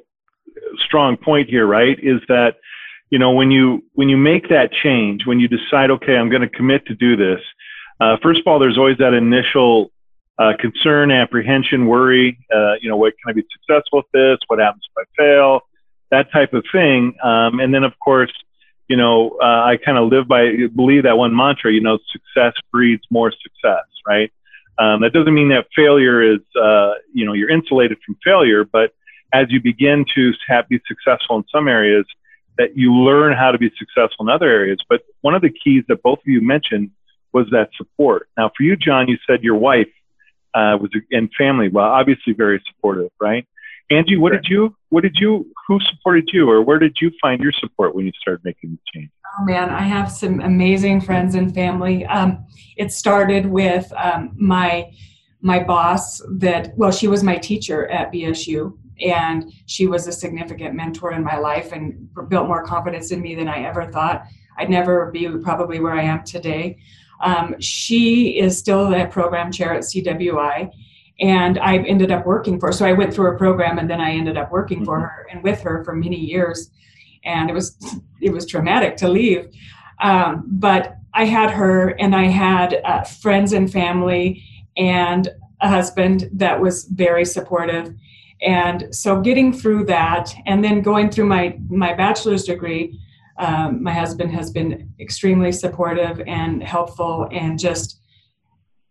strong 0.85 1.17
point 1.17 1.49
here, 1.49 1.65
right? 1.65 1.97
Is 2.01 2.21
that 2.27 2.55
you 3.09 3.19
know 3.19 3.31
when 3.31 3.49
you 3.49 3.83
when 3.93 4.09
you 4.09 4.17
make 4.17 4.49
that 4.49 4.71
change, 4.71 5.25
when 5.25 5.39
you 5.39 5.47
decide, 5.47 5.89
okay, 5.91 6.15
I'm 6.17 6.29
going 6.29 6.43
to 6.43 6.49
commit 6.49 6.85
to 6.87 6.95
do 6.95 7.15
this. 7.15 7.39
Uh, 7.99 8.17
first 8.21 8.41
of 8.41 8.47
all, 8.47 8.59
there's 8.59 8.77
always 8.77 8.97
that 8.99 9.13
initial 9.13 9.91
uh, 10.39 10.53
concern, 10.59 11.11
apprehension, 11.11 11.87
worry. 11.87 12.37
Uh, 12.53 12.73
you 12.81 12.89
know, 12.89 12.97
what 12.97 13.13
can 13.23 13.31
I 13.31 13.33
be 13.33 13.43
successful 13.51 13.99
with 13.99 14.11
this? 14.13 14.37
What 14.47 14.59
happens 14.59 14.83
if 14.95 15.05
I 15.05 15.21
fail? 15.21 15.61
That 16.11 16.31
type 16.31 16.53
of 16.53 16.63
thing. 16.71 17.15
Um, 17.23 17.59
and 17.59 17.73
then, 17.73 17.83
of 17.83 17.93
course, 17.99 18.31
you 18.87 18.95
know, 18.95 19.37
uh, 19.41 19.63
I 19.65 19.77
kind 19.83 19.97
of 19.97 20.09
live 20.09 20.27
by 20.27 20.67
believe 20.75 21.03
that 21.03 21.17
one 21.17 21.35
mantra. 21.35 21.71
You 21.73 21.81
know, 21.81 21.99
success 22.11 22.53
breeds 22.71 23.03
more 23.09 23.31
success, 23.31 23.85
right? 24.07 24.31
Um, 24.79 25.01
that 25.01 25.11
doesn't 25.11 25.33
mean 25.33 25.49
that 25.49 25.67
failure 25.75 26.21
is, 26.21 26.39
uh, 26.61 26.93
you 27.11 27.25
know, 27.25 27.33
you're 27.33 27.49
insulated 27.49 27.97
from 28.05 28.15
failure, 28.23 28.63
but 28.63 28.93
as 29.33 29.47
you 29.49 29.59
begin 29.59 30.05
to 30.15 30.33
have, 30.47 30.69
be 30.69 30.79
successful 30.87 31.35
in 31.37 31.43
some 31.51 31.67
areas, 31.67 32.05
that 32.57 32.77
you 32.77 32.93
learn 32.93 33.33
how 33.33 33.51
to 33.51 33.57
be 33.57 33.71
successful 33.77 34.25
in 34.25 34.29
other 34.29 34.47
areas. 34.47 34.79
But 34.87 35.01
one 35.21 35.35
of 35.35 35.41
the 35.41 35.49
keys 35.49 35.83
that 35.87 36.01
both 36.03 36.19
of 36.19 36.27
you 36.27 36.41
mentioned 36.41 36.91
was 37.33 37.47
that 37.51 37.69
support. 37.75 38.29
Now, 38.37 38.51
for 38.55 38.63
you, 38.63 38.75
John, 38.75 39.07
you 39.07 39.17
said 39.27 39.43
your 39.43 39.55
wife 39.55 39.89
uh, 40.57 40.77
was 40.77 40.91
and 41.11 41.29
family, 41.37 41.69
well, 41.69 41.85
obviously 41.85 42.33
very 42.33 42.61
supportive, 42.67 43.11
right? 43.19 43.45
Angie, 43.89 44.17
what 44.17 44.33
did 44.33 44.45
you, 44.49 44.75
what 44.89 45.03
did 45.03 45.15
you, 45.15 45.49
who 45.67 45.79
supported 45.89 46.29
you, 46.33 46.49
or 46.49 46.61
where 46.61 46.79
did 46.79 46.97
you 46.99 47.09
find 47.21 47.41
your 47.41 47.53
support 47.53 47.95
when 47.95 48.05
you 48.05 48.11
started 48.21 48.43
making 48.43 48.71
the 48.71 48.79
change? 48.93 49.11
oh 49.39 49.43
man 49.43 49.69
i 49.69 49.81
have 49.81 50.11
some 50.11 50.39
amazing 50.41 51.01
friends 51.01 51.35
and 51.35 51.53
family 51.53 52.05
um, 52.05 52.45
it 52.75 52.91
started 52.91 53.45
with 53.45 53.91
um, 53.97 54.31
my 54.35 54.91
my 55.41 55.63
boss 55.63 56.21
that 56.29 56.75
well 56.77 56.91
she 56.91 57.07
was 57.07 57.23
my 57.23 57.35
teacher 57.35 57.87
at 57.87 58.11
bsu 58.11 58.77
and 58.99 59.53
she 59.67 59.85
was 59.85 60.07
a 60.07 60.11
significant 60.11 60.73
mentor 60.73 61.13
in 61.13 61.23
my 61.23 61.37
life 61.37 61.71
and 61.71 62.09
built 62.29 62.47
more 62.47 62.63
confidence 62.63 63.11
in 63.11 63.21
me 63.21 63.35
than 63.35 63.47
i 63.47 63.63
ever 63.63 63.91
thought 63.91 64.25
i'd 64.57 64.69
never 64.69 65.11
be 65.11 65.27
probably 65.43 65.79
where 65.79 65.93
i 65.93 66.01
am 66.01 66.23
today 66.23 66.77
um, 67.21 67.55
she 67.59 68.37
is 68.37 68.57
still 68.57 68.89
the 68.89 69.07
program 69.11 69.51
chair 69.51 69.73
at 69.73 69.83
cwi 69.83 70.71
and 71.19 71.57
i 71.59 71.77
ended 71.77 72.11
up 72.11 72.25
working 72.25 72.59
for 72.59 72.67
her. 72.67 72.73
So 72.73 72.85
i 72.85 72.93
went 72.93 73.13
through 73.13 73.25
her 73.25 73.37
program 73.37 73.79
and 73.79 73.89
then 73.89 73.99
i 73.99 74.11
ended 74.11 74.37
up 74.37 74.51
working 74.51 74.85
for 74.85 74.99
her 74.99 75.27
and 75.31 75.43
with 75.43 75.61
her 75.61 75.83
for 75.83 75.95
many 75.95 76.19
years. 76.19 76.71
And 77.23 77.49
it 77.49 77.53
was 77.53 77.77
it 78.21 78.31
was 78.31 78.45
traumatic 78.45 78.97
to 78.97 79.07
leave. 79.07 79.47
Um, 80.01 80.43
but 80.47 80.97
i 81.13 81.25
had 81.25 81.51
her 81.51 81.89
and 81.99 82.15
i 82.15 82.25
had 82.25 82.81
uh, 82.85 83.03
friends 83.03 83.53
and 83.53 83.71
family 83.71 84.43
and 84.77 85.29
a 85.61 85.69
husband 85.69 86.29
that 86.33 86.61
was 86.61 86.85
very 86.85 87.25
supportive. 87.25 87.93
And 88.43 88.93
so 88.93 89.19
getting 89.21 89.51
through 89.51 89.85
that 89.85 90.31
and 90.45 90.63
then 90.63 90.83
going 90.83 91.09
through 91.09 91.25
my 91.25 91.57
my 91.69 91.93
bachelor's 91.93 92.43
degree 92.43 92.99
um, 93.37 93.83
my 93.83 93.93
husband 93.93 94.31
has 94.31 94.51
been 94.51 94.91
extremely 94.99 95.51
supportive 95.51 96.21
and 96.27 96.63
helpful 96.63 97.27
and 97.31 97.59
just 97.59 98.01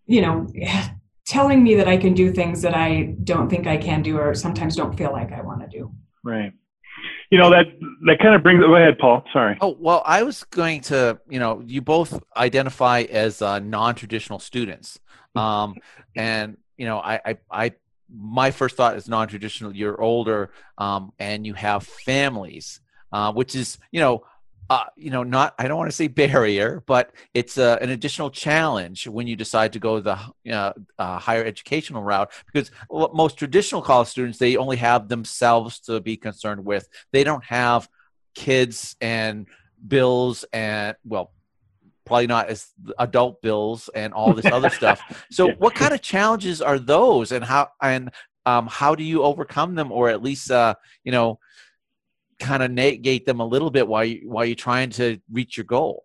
you 0.06 0.20
know 0.20 0.46
telling 1.26 1.64
me 1.64 1.74
that 1.74 1.88
i 1.88 1.96
can 1.96 2.14
do 2.14 2.32
things 2.32 2.62
that 2.62 2.74
i 2.74 3.14
don't 3.24 3.48
think 3.48 3.66
i 3.66 3.76
can 3.76 4.00
do 4.00 4.16
or 4.16 4.32
sometimes 4.32 4.76
don't 4.76 4.96
feel 4.96 5.10
like 5.10 5.32
i 5.32 5.40
want 5.40 5.60
to 5.60 5.66
do 5.66 5.92
Right. 6.26 6.52
You 7.30 7.38
know 7.38 7.50
that 7.50 7.66
that 8.06 8.18
kind 8.20 8.34
of 8.34 8.42
brings. 8.42 8.60
Go 8.60 8.74
ahead, 8.74 8.98
Paul. 8.98 9.22
Sorry. 9.32 9.56
Oh 9.60 9.76
well, 9.78 10.02
I 10.04 10.24
was 10.24 10.42
going 10.44 10.80
to. 10.82 11.20
You 11.28 11.38
know, 11.38 11.62
you 11.64 11.80
both 11.80 12.20
identify 12.36 13.02
as 13.02 13.42
uh, 13.42 13.60
non-traditional 13.60 14.40
students, 14.40 14.98
um, 15.36 15.76
and 16.16 16.56
you 16.76 16.86
know, 16.86 16.98
I, 16.98 17.20
I, 17.24 17.38
I, 17.50 17.72
my 18.12 18.50
first 18.50 18.76
thought 18.76 18.96
is 18.96 19.08
non-traditional. 19.08 19.74
You're 19.74 20.00
older, 20.00 20.50
um, 20.78 21.12
and 21.18 21.46
you 21.46 21.54
have 21.54 21.84
families, 21.84 22.80
uh, 23.12 23.32
which 23.32 23.54
is, 23.54 23.78
you 23.92 24.00
know, 24.00 24.24
uh, 24.68 24.84
you 24.96 25.10
know, 25.10 25.22
not 25.22 25.54
I 25.58 25.68
don't 25.68 25.78
want 25.78 25.90
to 25.90 25.96
say 25.96 26.08
barrier, 26.08 26.82
but 26.86 27.12
it's 27.34 27.56
uh, 27.56 27.78
an 27.80 27.90
additional 27.90 28.30
challenge 28.30 29.06
when 29.06 29.26
you 29.26 29.36
decide 29.36 29.72
to 29.74 29.78
go 29.78 30.00
the 30.00 30.18
uh, 30.50 30.72
uh, 30.98 31.18
higher 31.18 31.44
educational 31.44 32.02
route 32.02 32.32
because 32.52 32.70
most 32.90 33.38
traditional 33.38 33.80
college 33.80 34.08
students 34.08 34.38
they 34.38 34.56
only 34.56 34.76
have 34.76 35.08
themselves 35.08 35.80
to 35.80 36.00
be 36.00 36.16
concerned 36.16 36.64
with. 36.64 36.88
They 37.12 37.22
don't 37.22 37.44
have 37.44 37.88
kids 38.34 38.96
and 39.00 39.46
bills 39.86 40.44
and 40.52 40.96
well 41.04 41.32
probably 42.04 42.26
not 42.26 42.48
as 42.48 42.68
adult 42.98 43.42
bills 43.42 43.88
and 43.94 44.12
all 44.12 44.32
this 44.32 44.46
other 44.46 44.70
stuff 44.80 45.24
so 45.30 45.50
what 45.52 45.74
kind 45.74 45.92
of 45.92 46.00
challenges 46.02 46.62
are 46.62 46.78
those 46.78 47.32
and 47.32 47.44
how 47.44 47.68
and 47.82 48.10
um, 48.44 48.68
how 48.68 48.94
do 48.94 49.02
you 49.02 49.22
overcome 49.22 49.74
them 49.74 49.90
or 49.90 50.08
at 50.08 50.22
least 50.22 50.50
uh, 50.50 50.74
you 51.02 51.12
know 51.12 51.38
kind 52.38 52.62
of 52.62 52.70
negate 52.70 53.26
them 53.26 53.40
a 53.40 53.46
little 53.46 53.70
bit 53.70 53.86
while 53.86 54.04
you 54.04 54.28
while 54.28 54.44
you're 54.44 54.54
trying 54.54 54.90
to 54.90 55.18
reach 55.30 55.56
your 55.56 55.64
goal? 55.64 56.04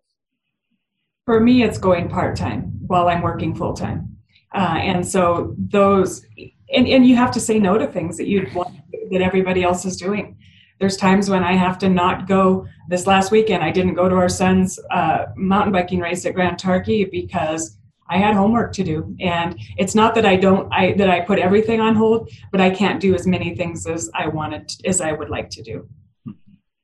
For 1.26 1.40
me, 1.40 1.62
it's 1.62 1.78
going 1.78 2.08
part 2.08 2.36
time 2.36 2.72
while 2.86 3.08
I'm 3.08 3.22
working 3.22 3.54
full 3.54 3.74
time, 3.74 4.16
uh, 4.54 4.78
and 4.80 5.06
so 5.06 5.54
those 5.58 6.24
and, 6.72 6.88
and 6.88 7.06
you 7.06 7.16
have 7.16 7.30
to 7.32 7.40
say 7.40 7.58
no 7.58 7.78
to 7.78 7.86
things 7.86 8.16
that 8.16 8.26
you 8.26 8.46
want 8.54 8.76
that 9.10 9.20
everybody 9.20 9.62
else 9.62 9.84
is 9.84 9.96
doing. 9.96 10.36
There's 10.80 10.96
times 10.96 11.30
when 11.30 11.44
I 11.44 11.52
have 11.52 11.78
to 11.78 11.88
not 11.88 12.26
go. 12.26 12.66
This 12.88 13.06
last 13.06 13.30
weekend, 13.30 13.62
I 13.62 13.70
didn't 13.70 13.94
go 13.94 14.08
to 14.08 14.16
our 14.16 14.28
son's 14.28 14.80
uh, 14.90 15.26
mountain 15.36 15.72
biking 15.72 16.00
race 16.00 16.26
at 16.26 16.34
Grand 16.34 16.58
Targhee 16.58 17.08
because 17.10 17.78
I 18.08 18.18
had 18.18 18.34
homework 18.34 18.72
to 18.74 18.84
do. 18.84 19.16
And 19.20 19.58
it's 19.76 19.94
not 19.94 20.14
that 20.16 20.26
I 20.26 20.36
don't 20.36 20.72
I 20.72 20.92
that 20.94 21.08
I 21.08 21.20
put 21.20 21.38
everything 21.38 21.80
on 21.80 21.94
hold, 21.94 22.30
but 22.50 22.60
I 22.60 22.70
can't 22.70 23.00
do 23.00 23.14
as 23.14 23.26
many 23.26 23.54
things 23.54 23.86
as 23.86 24.10
I 24.14 24.26
wanted 24.28 24.70
as 24.84 25.00
I 25.00 25.12
would 25.12 25.30
like 25.30 25.50
to 25.50 25.62
do. 25.62 25.88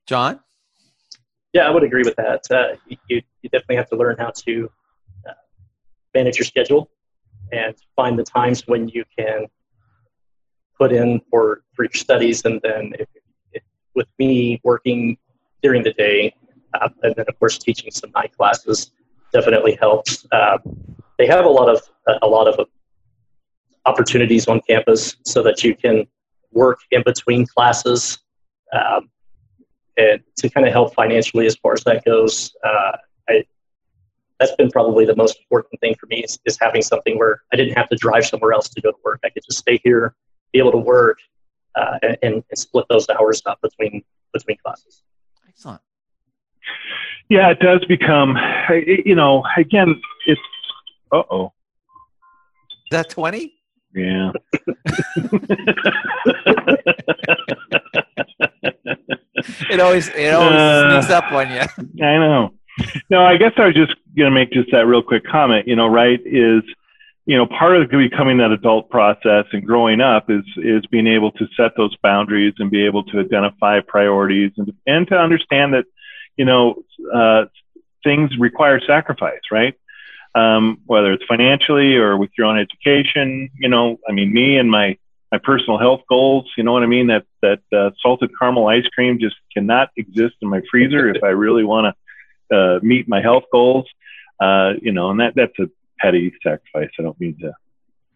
John? 0.09 0.41
Yeah, 1.53 1.67
I 1.69 1.71
would 1.71 1.85
agree 1.85 2.03
with 2.03 2.17
that. 2.17 2.43
Uh, 2.51 2.77
you, 2.89 3.23
you 3.43 3.51
definitely 3.51 3.77
have 3.77 3.91
to 3.91 3.97
learn 3.97 4.17
how 4.19 4.33
to 4.47 4.71
uh, 5.29 5.33
manage 6.15 6.39
your 6.39 6.47
schedule 6.47 6.91
and 7.53 7.75
find 7.95 8.19
the 8.19 8.25
times 8.25 8.67
when 8.67 8.89
you 8.89 9.05
can 9.19 9.47
put 10.79 10.93
in 10.93 11.21
for, 11.31 11.63
for 11.75 11.85
your 11.85 11.93
studies. 11.93 12.45
And 12.47 12.59
then 12.63 12.95
if, 12.99 13.09
if, 13.53 13.63
with 13.95 14.09
me 14.19 14.61
working 14.65 15.19
during 15.63 15.83
the 15.83 15.93
day, 15.93 16.35
uh, 16.73 16.89
and 17.03 17.15
then 17.15 17.27
of 17.29 17.39
course 17.39 17.59
teaching 17.59 17.91
some 17.91 18.11
night 18.13 18.35
classes 18.35 18.93
definitely 19.33 19.77
helps. 19.79 20.27
Uh, 20.33 20.57
they 21.19 21.27
have 21.27 21.45
a 21.45 21.49
lot 21.49 21.69
of 21.69 21.83
a 22.23 22.27
lot 22.27 22.47
of 22.47 22.67
opportunities 23.85 24.47
on 24.49 24.61
campus 24.69 25.17
so 25.25 25.43
that 25.43 25.63
you 25.65 25.75
can 25.75 26.07
work 26.53 26.79
in 26.91 27.03
between 27.05 27.47
classes. 27.47 28.19
Um, 28.73 29.11
and 29.99 30.23
to 30.37 30.49
kind 30.49 30.67
of 30.67 30.73
help 30.73 30.95
financially 30.95 31.47
as 31.47 31.57
far 31.57 31.73
as 31.73 31.83
that 31.85 32.05
goes, 32.05 32.55
uh, 32.65 32.93
I, 33.29 33.45
that's 34.39 34.55
been 34.55 34.71
probably 34.71 35.05
the 35.05 35.17
most 35.17 35.39
important 35.41 35.81
thing 35.81 35.97
for 35.99 36.07
me 36.07 36.23
is, 36.23 36.39
is, 36.45 36.57
having 36.61 36.81
something 36.81 37.19
where 37.19 37.43
I 37.53 37.57
didn't 37.57 37.77
have 37.77 37.89
to 37.89 37.97
drive 37.97 38.25
somewhere 38.25 38.53
else 38.53 38.69
to 38.69 38.81
go 38.81 38.93
to 38.93 38.97
work. 39.05 39.21
I 39.25 39.31
could 39.31 39.43
just 39.45 39.59
stay 39.59 39.81
here, 39.83 40.15
be 40.53 40.61
able 40.61 40.71
to 40.73 40.79
work, 40.79 41.19
uh, 41.75 41.99
and, 42.03 42.17
and, 42.23 42.45
split 42.55 42.87
those 42.89 43.09
hours 43.09 43.43
up 43.47 43.61
between 43.61 44.03
between 44.33 44.57
classes. 44.65 45.03
Excellent. 45.49 45.81
Yeah, 47.29 47.51
it 47.51 47.59
does 47.61 47.85
become, 47.87 48.39
you 48.71 49.15
know, 49.15 49.45
again, 49.57 50.01
it's, 50.27 50.41
uh 51.13 51.23
oh. 51.31 51.53
Is 52.91 52.91
that 52.93 53.11
20? 53.11 53.53
Yeah. 53.95 54.33
it 59.71 59.81
always 59.81 60.09
it 60.09 60.33
always 60.35 60.53
uh, 60.53 61.01
sneaks 61.01 61.11
up 61.11 61.33
on 61.33 61.51
you. 61.51 61.61
I 62.05 62.17
know. 62.19 62.55
No, 63.11 63.25
I 63.25 63.37
guess 63.37 63.53
I 63.57 63.67
was 63.67 63.75
just 63.75 63.95
going 64.17 64.31
to 64.31 64.35
make 64.35 64.53
just 64.53 64.71
that 64.71 64.87
real 64.87 65.03
quick 65.03 65.25
comment. 65.25 65.67
You 65.67 65.77
know, 65.77 65.87
right 65.89 66.21
is 66.25 66.63
you 67.27 67.37
know 67.37 67.47
part 67.47 67.77
of 67.77 67.91
becoming 67.91 68.39
that 68.39 68.53
adult 68.53 68.91
process 68.91 69.47
and 69.53 69.67
growing 69.67 70.01
up 70.01 70.31
is 70.31 70.45
is 70.57 70.87
being 70.87 71.07
able 71.07 71.33
to 71.33 71.47
set 71.57 71.77
those 71.77 71.97
boundaries 72.03 72.55
and 72.59 72.71
be 72.71 72.85
able 72.85 73.05
to 73.05 73.21
identify 73.21 73.81
priorities 73.81 74.53
and 74.57 74.73
and 74.87 75.09
to 75.09 75.17
understand 75.17 75.75
that 75.75 75.85
you 76.37 76.45
know 76.45 76.83
uh, 77.15 77.45
things 78.05 78.31
require 78.39 78.81
sacrifice, 78.81 79.41
right? 79.51 79.75
Um, 80.35 80.79
whether 80.87 81.13
it's 81.13 81.25
financially 81.25 81.97
or 81.97 82.17
with 82.17 82.31
your 82.37 82.47
own 82.47 82.59
education. 82.59 83.51
You 83.59 83.69
know, 83.69 83.99
I 84.09 84.13
mean, 84.13 84.33
me 84.33 84.57
and 84.57 84.71
my 84.71 84.97
my 85.33 85.39
personal 85.39 85.79
health 85.79 86.03
goals. 86.09 86.51
You 86.57 86.65
know 86.65 86.73
what 86.73 86.83
I 86.83 86.87
mean? 86.87 87.09
That 87.09 87.25
that 87.43 87.61
uh, 87.73 87.91
salted 88.01 88.31
caramel 88.39 88.69
ice 88.69 88.87
cream 88.95 89.19
just 89.21 89.37
cannot 89.53 89.91
exist 89.97 90.37
in 90.41 90.49
my 90.49 90.63
freezer 90.71 91.09
if 91.09 91.23
I 91.23 91.29
really 91.29 91.65
want 91.65 91.95
to 92.51 92.57
uh, 92.57 92.81
meet 92.83 93.09
my 93.09 93.21
health 93.21 93.45
goals. 93.53 93.87
Uh, 94.41 94.75
you 94.81 94.93
know, 94.93 95.11
and 95.11 95.21
that 95.21 95.35
that's 95.35 95.59
a 95.59 95.69
petty 96.01 96.33
sacrifice. 96.43 96.91
I 96.99 97.03
don't 97.03 97.19
mean 97.21 97.37
to 97.41 97.53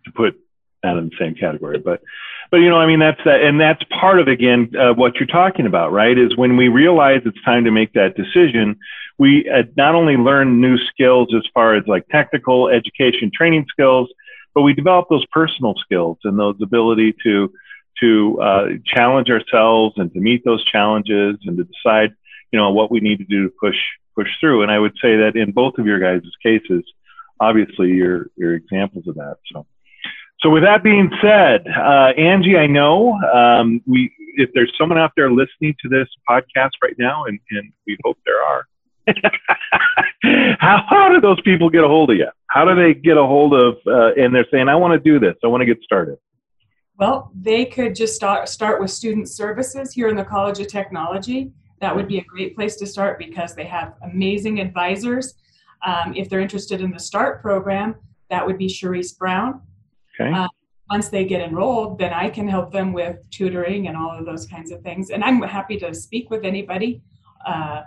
to 0.04 0.12
put 0.12 0.38
that 0.82 0.96
in 0.96 1.10
the 1.10 1.16
same 1.18 1.34
category, 1.34 1.78
but 1.78 2.02
but 2.50 2.58
you 2.58 2.70
know, 2.70 2.76
I 2.76 2.86
mean 2.86 3.00
that's 3.00 3.20
that, 3.24 3.42
and 3.42 3.60
that's 3.60 3.82
part 4.00 4.20
of 4.20 4.28
again 4.28 4.72
uh, 4.78 4.94
what 4.94 5.16
you're 5.16 5.26
talking 5.26 5.66
about, 5.66 5.92
right? 5.92 6.16
Is 6.16 6.36
when 6.36 6.56
we 6.56 6.68
realize 6.68 7.22
it's 7.24 7.42
time 7.44 7.64
to 7.64 7.70
make 7.70 7.92
that 7.94 8.16
decision, 8.16 8.78
we 9.18 9.48
uh, 9.48 9.64
not 9.76 9.94
only 9.94 10.16
learn 10.16 10.60
new 10.60 10.78
skills 10.78 11.28
as 11.36 11.42
far 11.52 11.74
as 11.74 11.84
like 11.86 12.06
technical 12.08 12.68
education, 12.68 13.30
training 13.34 13.66
skills 13.70 14.08
but 14.54 14.62
we 14.62 14.72
develop 14.74 15.08
those 15.08 15.26
personal 15.26 15.74
skills 15.76 16.18
and 16.24 16.38
those 16.38 16.56
ability 16.62 17.14
to 17.24 17.52
to 18.00 18.40
uh, 18.40 18.66
challenge 18.84 19.30
ourselves 19.30 19.94
and 19.96 20.12
to 20.12 20.20
meet 20.20 20.44
those 20.44 20.64
challenges 20.64 21.36
and 21.44 21.56
to 21.56 21.64
decide 21.64 22.14
you 22.52 22.58
know 22.58 22.70
what 22.70 22.90
we 22.90 23.00
need 23.00 23.18
to 23.18 23.24
do 23.24 23.44
to 23.44 23.54
push 23.60 23.76
push 24.14 24.28
through. 24.40 24.62
And 24.62 24.70
i 24.70 24.78
would 24.78 24.94
say 25.02 25.16
that 25.16 25.36
in 25.36 25.52
both 25.52 25.78
of 25.78 25.86
your 25.86 25.98
guys' 25.98 26.28
cases 26.42 26.84
obviously 27.40 27.90
you're 27.90 28.28
you're 28.36 28.54
examples 28.54 29.06
of 29.06 29.14
that 29.16 29.36
so. 29.52 29.66
So 30.42 30.50
with 30.50 30.64
that 30.64 30.82
being 30.82 31.10
said 31.20 31.66
uh, 31.68 32.12
angie 32.18 32.56
i 32.56 32.66
know 32.66 33.12
um, 33.32 33.80
we 33.86 34.12
if 34.34 34.50
there's 34.54 34.72
someone 34.78 34.98
out 34.98 35.12
there 35.16 35.30
listening 35.30 35.74
to 35.82 35.88
this 35.88 36.08
podcast 36.28 36.70
right 36.82 36.96
now 36.98 37.24
and, 37.26 37.38
and 37.50 37.72
we 37.86 37.96
hope 38.04 38.18
there 38.24 38.42
are 38.42 38.66
how, 40.62 40.84
how 40.88 41.08
do 41.08 41.20
those 41.20 41.40
people 41.40 41.68
get 41.68 41.82
a 41.82 41.88
hold 41.88 42.10
of 42.10 42.16
you? 42.16 42.28
How 42.46 42.64
do 42.64 42.76
they 42.76 42.94
get 42.94 43.16
a 43.16 43.26
hold 43.26 43.52
of, 43.52 43.78
uh, 43.84 44.12
and 44.14 44.32
they're 44.32 44.46
saying, 44.48 44.68
I 44.68 44.76
want 44.76 44.92
to 44.92 45.00
do 45.00 45.18
this, 45.18 45.34
I 45.42 45.48
want 45.48 45.60
to 45.60 45.66
get 45.66 45.82
started? 45.82 46.18
Well, 46.98 47.32
they 47.34 47.64
could 47.64 47.96
just 47.96 48.14
start, 48.14 48.48
start 48.48 48.80
with 48.80 48.92
student 48.92 49.28
services 49.28 49.92
here 49.92 50.06
in 50.06 50.14
the 50.14 50.24
College 50.24 50.60
of 50.60 50.68
Technology. 50.68 51.50
That 51.80 51.96
would 51.96 52.06
be 52.06 52.18
a 52.18 52.22
great 52.22 52.54
place 52.54 52.76
to 52.76 52.86
start 52.86 53.18
because 53.18 53.56
they 53.56 53.64
have 53.64 53.94
amazing 54.04 54.60
advisors. 54.60 55.34
Um, 55.84 56.14
if 56.14 56.28
they're 56.28 56.38
interested 56.38 56.80
in 56.80 56.92
the 56.92 57.00
START 57.00 57.42
program, 57.42 57.96
that 58.30 58.46
would 58.46 58.56
be 58.56 58.68
Cherise 58.68 59.18
Brown. 59.18 59.62
Okay. 60.14 60.32
Uh, 60.32 60.46
once 60.90 61.08
they 61.08 61.24
get 61.24 61.40
enrolled, 61.40 61.98
then 61.98 62.12
I 62.12 62.30
can 62.30 62.46
help 62.46 62.70
them 62.70 62.92
with 62.92 63.28
tutoring 63.30 63.88
and 63.88 63.96
all 63.96 64.16
of 64.16 64.24
those 64.24 64.46
kinds 64.46 64.70
of 64.70 64.80
things. 64.82 65.10
And 65.10 65.24
I'm 65.24 65.42
happy 65.42 65.76
to 65.78 65.92
speak 65.92 66.30
with 66.30 66.44
anybody. 66.44 67.02
Uh, 67.44 67.82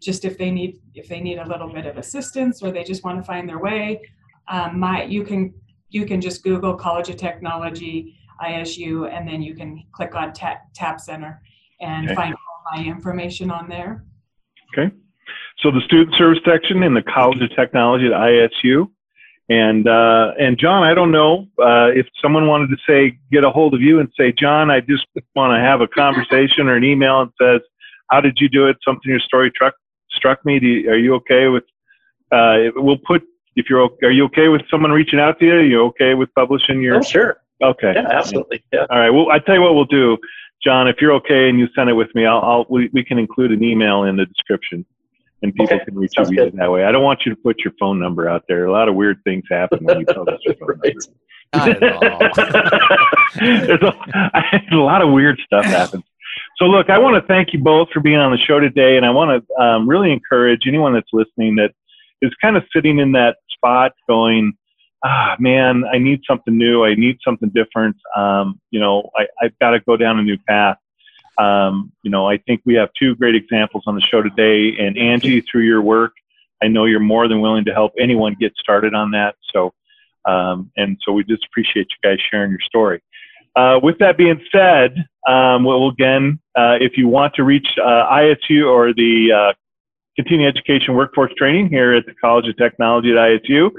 just 0.00 0.24
if 0.24 0.36
they 0.38 0.50
need 0.50 0.78
if 0.94 1.08
they 1.08 1.20
need 1.20 1.38
a 1.38 1.46
little 1.46 1.68
bit 1.68 1.86
of 1.86 1.96
assistance 1.96 2.62
or 2.62 2.70
they 2.70 2.84
just 2.84 3.04
want 3.04 3.18
to 3.18 3.24
find 3.24 3.48
their 3.48 3.58
way 3.58 4.00
um, 4.48 4.78
my 4.78 5.04
you 5.04 5.24
can 5.24 5.52
you 5.88 6.04
can 6.04 6.20
just 6.20 6.42
google 6.42 6.74
college 6.74 7.08
of 7.08 7.16
technology 7.16 8.16
isu 8.42 9.10
and 9.12 9.26
then 9.26 9.40
you 9.42 9.54
can 9.54 9.82
click 9.92 10.14
on 10.14 10.32
tap, 10.32 10.62
tap 10.74 11.00
center 11.00 11.40
and 11.80 12.06
okay. 12.06 12.14
find 12.14 12.34
all 12.34 12.76
my 12.76 12.84
information 12.84 13.50
on 13.50 13.68
there 13.68 14.04
okay 14.72 14.94
so 15.58 15.70
the 15.70 15.80
student 15.80 16.14
service 16.16 16.38
section 16.44 16.82
in 16.82 16.92
the 16.92 17.02
college 17.02 17.40
of 17.42 17.54
technology 17.56 18.06
at 18.06 18.12
isu 18.12 18.88
and 19.48 19.86
uh, 19.86 20.32
and 20.40 20.58
John, 20.58 20.82
I 20.82 20.92
don't 20.92 21.12
know 21.12 21.46
uh, 21.60 21.90
if 21.94 22.06
someone 22.20 22.48
wanted 22.48 22.68
to 22.70 22.76
say 22.86 23.16
get 23.30 23.44
a 23.44 23.50
hold 23.50 23.74
of 23.74 23.80
you 23.80 24.00
and 24.00 24.08
say, 24.18 24.32
John, 24.32 24.72
I 24.72 24.80
just 24.80 25.06
want 25.36 25.52
to 25.52 25.60
have 25.60 25.80
a 25.80 25.86
conversation 25.86 26.66
or 26.66 26.74
an 26.74 26.82
email 26.82 27.20
and 27.20 27.30
says, 27.40 27.60
how 28.10 28.20
did 28.20 28.38
you 28.40 28.48
do 28.48 28.66
it? 28.66 28.76
Something 28.84 29.10
your 29.10 29.20
story 29.20 29.52
truck 29.56 29.74
struck 30.10 30.44
me. 30.44 30.58
You, 30.60 30.90
are 30.90 30.98
you 30.98 31.14
okay 31.16 31.48
with? 31.48 31.64
Uh, 32.32 32.70
we'll 32.76 32.98
put 32.98 33.22
if 33.56 33.70
you're 33.70 33.88
are 34.02 34.10
you 34.10 34.24
okay 34.26 34.48
with 34.48 34.62
someone 34.70 34.90
reaching 34.90 35.18
out 35.18 35.38
to 35.40 35.46
you? 35.46 35.52
Are 35.52 35.62
you 35.62 35.84
okay 35.86 36.14
with 36.14 36.32
publishing 36.34 36.82
your? 36.82 36.96
Oh, 36.96 37.02
sure. 37.02 37.38
Okay. 37.62 37.92
Yeah, 37.94 38.08
absolutely. 38.10 38.62
Yeah. 38.72 38.86
All 38.90 38.98
right. 38.98 39.10
Well, 39.10 39.30
I 39.30 39.38
tell 39.38 39.54
you 39.54 39.62
what 39.62 39.74
we'll 39.74 39.86
do, 39.86 40.18
John. 40.62 40.88
If 40.88 40.96
you're 41.00 41.12
okay 41.12 41.48
and 41.48 41.58
you 41.58 41.68
send 41.74 41.88
it 41.88 41.94
with 41.94 42.14
me, 42.14 42.26
I'll, 42.26 42.40
I'll 42.40 42.66
we, 42.68 42.90
we 42.92 43.02
can 43.02 43.18
include 43.18 43.50
an 43.52 43.64
email 43.64 44.04
in 44.04 44.16
the 44.16 44.26
description, 44.26 44.84
and 45.42 45.54
people 45.54 45.76
okay. 45.76 45.84
can 45.84 45.94
reach 45.94 46.12
out 46.18 46.28
that 46.28 46.70
way. 46.70 46.84
I 46.84 46.92
don't 46.92 47.02
want 47.02 47.20
you 47.24 47.34
to 47.34 47.36
put 47.36 47.60
your 47.60 47.72
phone 47.80 47.98
number 47.98 48.28
out 48.28 48.44
there. 48.46 48.66
A 48.66 48.72
lot 48.72 48.88
of 48.88 48.94
weird 48.94 49.22
things 49.24 49.44
happen 49.50 49.84
when 49.84 50.00
you 50.00 50.06
publish 50.06 50.40
your 50.44 50.54
phone 50.60 50.78
right. 50.82 50.94
number. 50.94 51.16
Not 51.54 51.82
at 51.82 51.92
all. 51.92 52.18
there's, 53.40 53.82
a, 53.82 54.62
a 54.72 54.76
lot 54.76 55.00
of 55.00 55.12
weird 55.12 55.40
stuff 55.44 55.64
happens. 55.64 56.04
So, 56.58 56.64
look, 56.64 56.88
I 56.88 56.98
want 56.98 57.22
to 57.22 57.26
thank 57.26 57.52
you 57.52 57.58
both 57.58 57.90
for 57.92 58.00
being 58.00 58.16
on 58.16 58.32
the 58.32 58.38
show 58.38 58.60
today, 58.60 58.96
and 58.96 59.04
I 59.04 59.10
want 59.10 59.44
to 59.46 59.62
um, 59.62 59.88
really 59.88 60.10
encourage 60.12 60.62
anyone 60.66 60.94
that's 60.94 61.10
listening 61.12 61.56
that 61.56 61.72
is 62.22 62.32
kind 62.40 62.56
of 62.56 62.64
sitting 62.74 62.98
in 62.98 63.12
that 63.12 63.36
spot, 63.50 63.92
going, 64.08 64.54
"Ah, 65.04 65.36
man, 65.38 65.84
I 65.84 65.98
need 65.98 66.22
something 66.26 66.56
new. 66.56 66.84
I 66.84 66.94
need 66.94 67.18
something 67.22 67.50
different. 67.50 67.96
Um, 68.16 68.58
you 68.70 68.80
know, 68.80 69.10
I, 69.14 69.26
I've 69.42 69.58
got 69.58 69.70
to 69.70 69.80
go 69.80 69.96
down 69.96 70.18
a 70.18 70.22
new 70.22 70.38
path." 70.48 70.78
Um, 71.38 71.92
you 72.02 72.10
know, 72.10 72.26
I 72.28 72.38
think 72.38 72.62
we 72.64 72.74
have 72.74 72.88
two 72.98 73.14
great 73.16 73.34
examples 73.34 73.84
on 73.86 73.94
the 73.94 74.00
show 74.00 74.22
today. 74.22 74.74
And 74.78 74.96
Angie, 74.96 75.42
through 75.42 75.64
your 75.64 75.82
work, 75.82 76.12
I 76.62 76.68
know 76.68 76.86
you're 76.86 77.00
more 77.00 77.28
than 77.28 77.40
willing 77.40 77.64
to 77.66 77.74
help 77.74 77.92
anyone 77.98 78.36
get 78.40 78.54
started 78.56 78.94
on 78.94 79.10
that. 79.10 79.34
So, 79.52 79.74
um, 80.24 80.70
and 80.76 80.96
so 81.04 81.12
we 81.12 81.24
just 81.24 81.44
appreciate 81.44 81.88
you 81.90 82.10
guys 82.10 82.18
sharing 82.30 82.50
your 82.50 82.60
story. 82.60 83.02
Uh, 83.54 83.80
with 83.82 83.98
that 83.98 84.18
being 84.18 84.40
said, 84.52 85.06
um, 85.26 85.64
well, 85.64 85.88
again, 85.88 86.38
if 86.56 86.96
you 86.96 87.08
want 87.08 87.34
to 87.34 87.44
reach 87.44 87.66
uh, 87.82 88.06
ISU 88.10 88.70
or 88.70 88.92
the 88.92 89.32
uh, 89.32 89.52
continuing 90.16 90.48
education 90.48 90.94
workforce 90.94 91.32
training 91.36 91.68
here 91.68 91.92
at 91.92 92.06
the 92.06 92.14
College 92.14 92.48
of 92.48 92.56
Technology 92.56 93.12
at 93.12 93.16
ISU. 93.16 93.70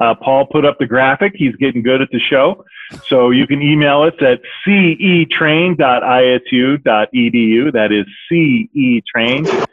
Uh, 0.00 0.14
Paul 0.14 0.46
put 0.46 0.64
up 0.64 0.78
the 0.78 0.86
graphic. 0.86 1.34
He's 1.36 1.54
getting 1.56 1.82
good 1.82 2.02
at 2.02 2.08
the 2.10 2.18
show. 2.18 2.64
So 3.06 3.30
you 3.30 3.46
can 3.46 3.62
email 3.62 4.02
us 4.02 4.14
at 4.20 4.40
cetrain.isu.edu. 4.66 5.76
That 7.72 7.92
is 7.92 8.06
cetrain.isu.edu. 8.30 9.64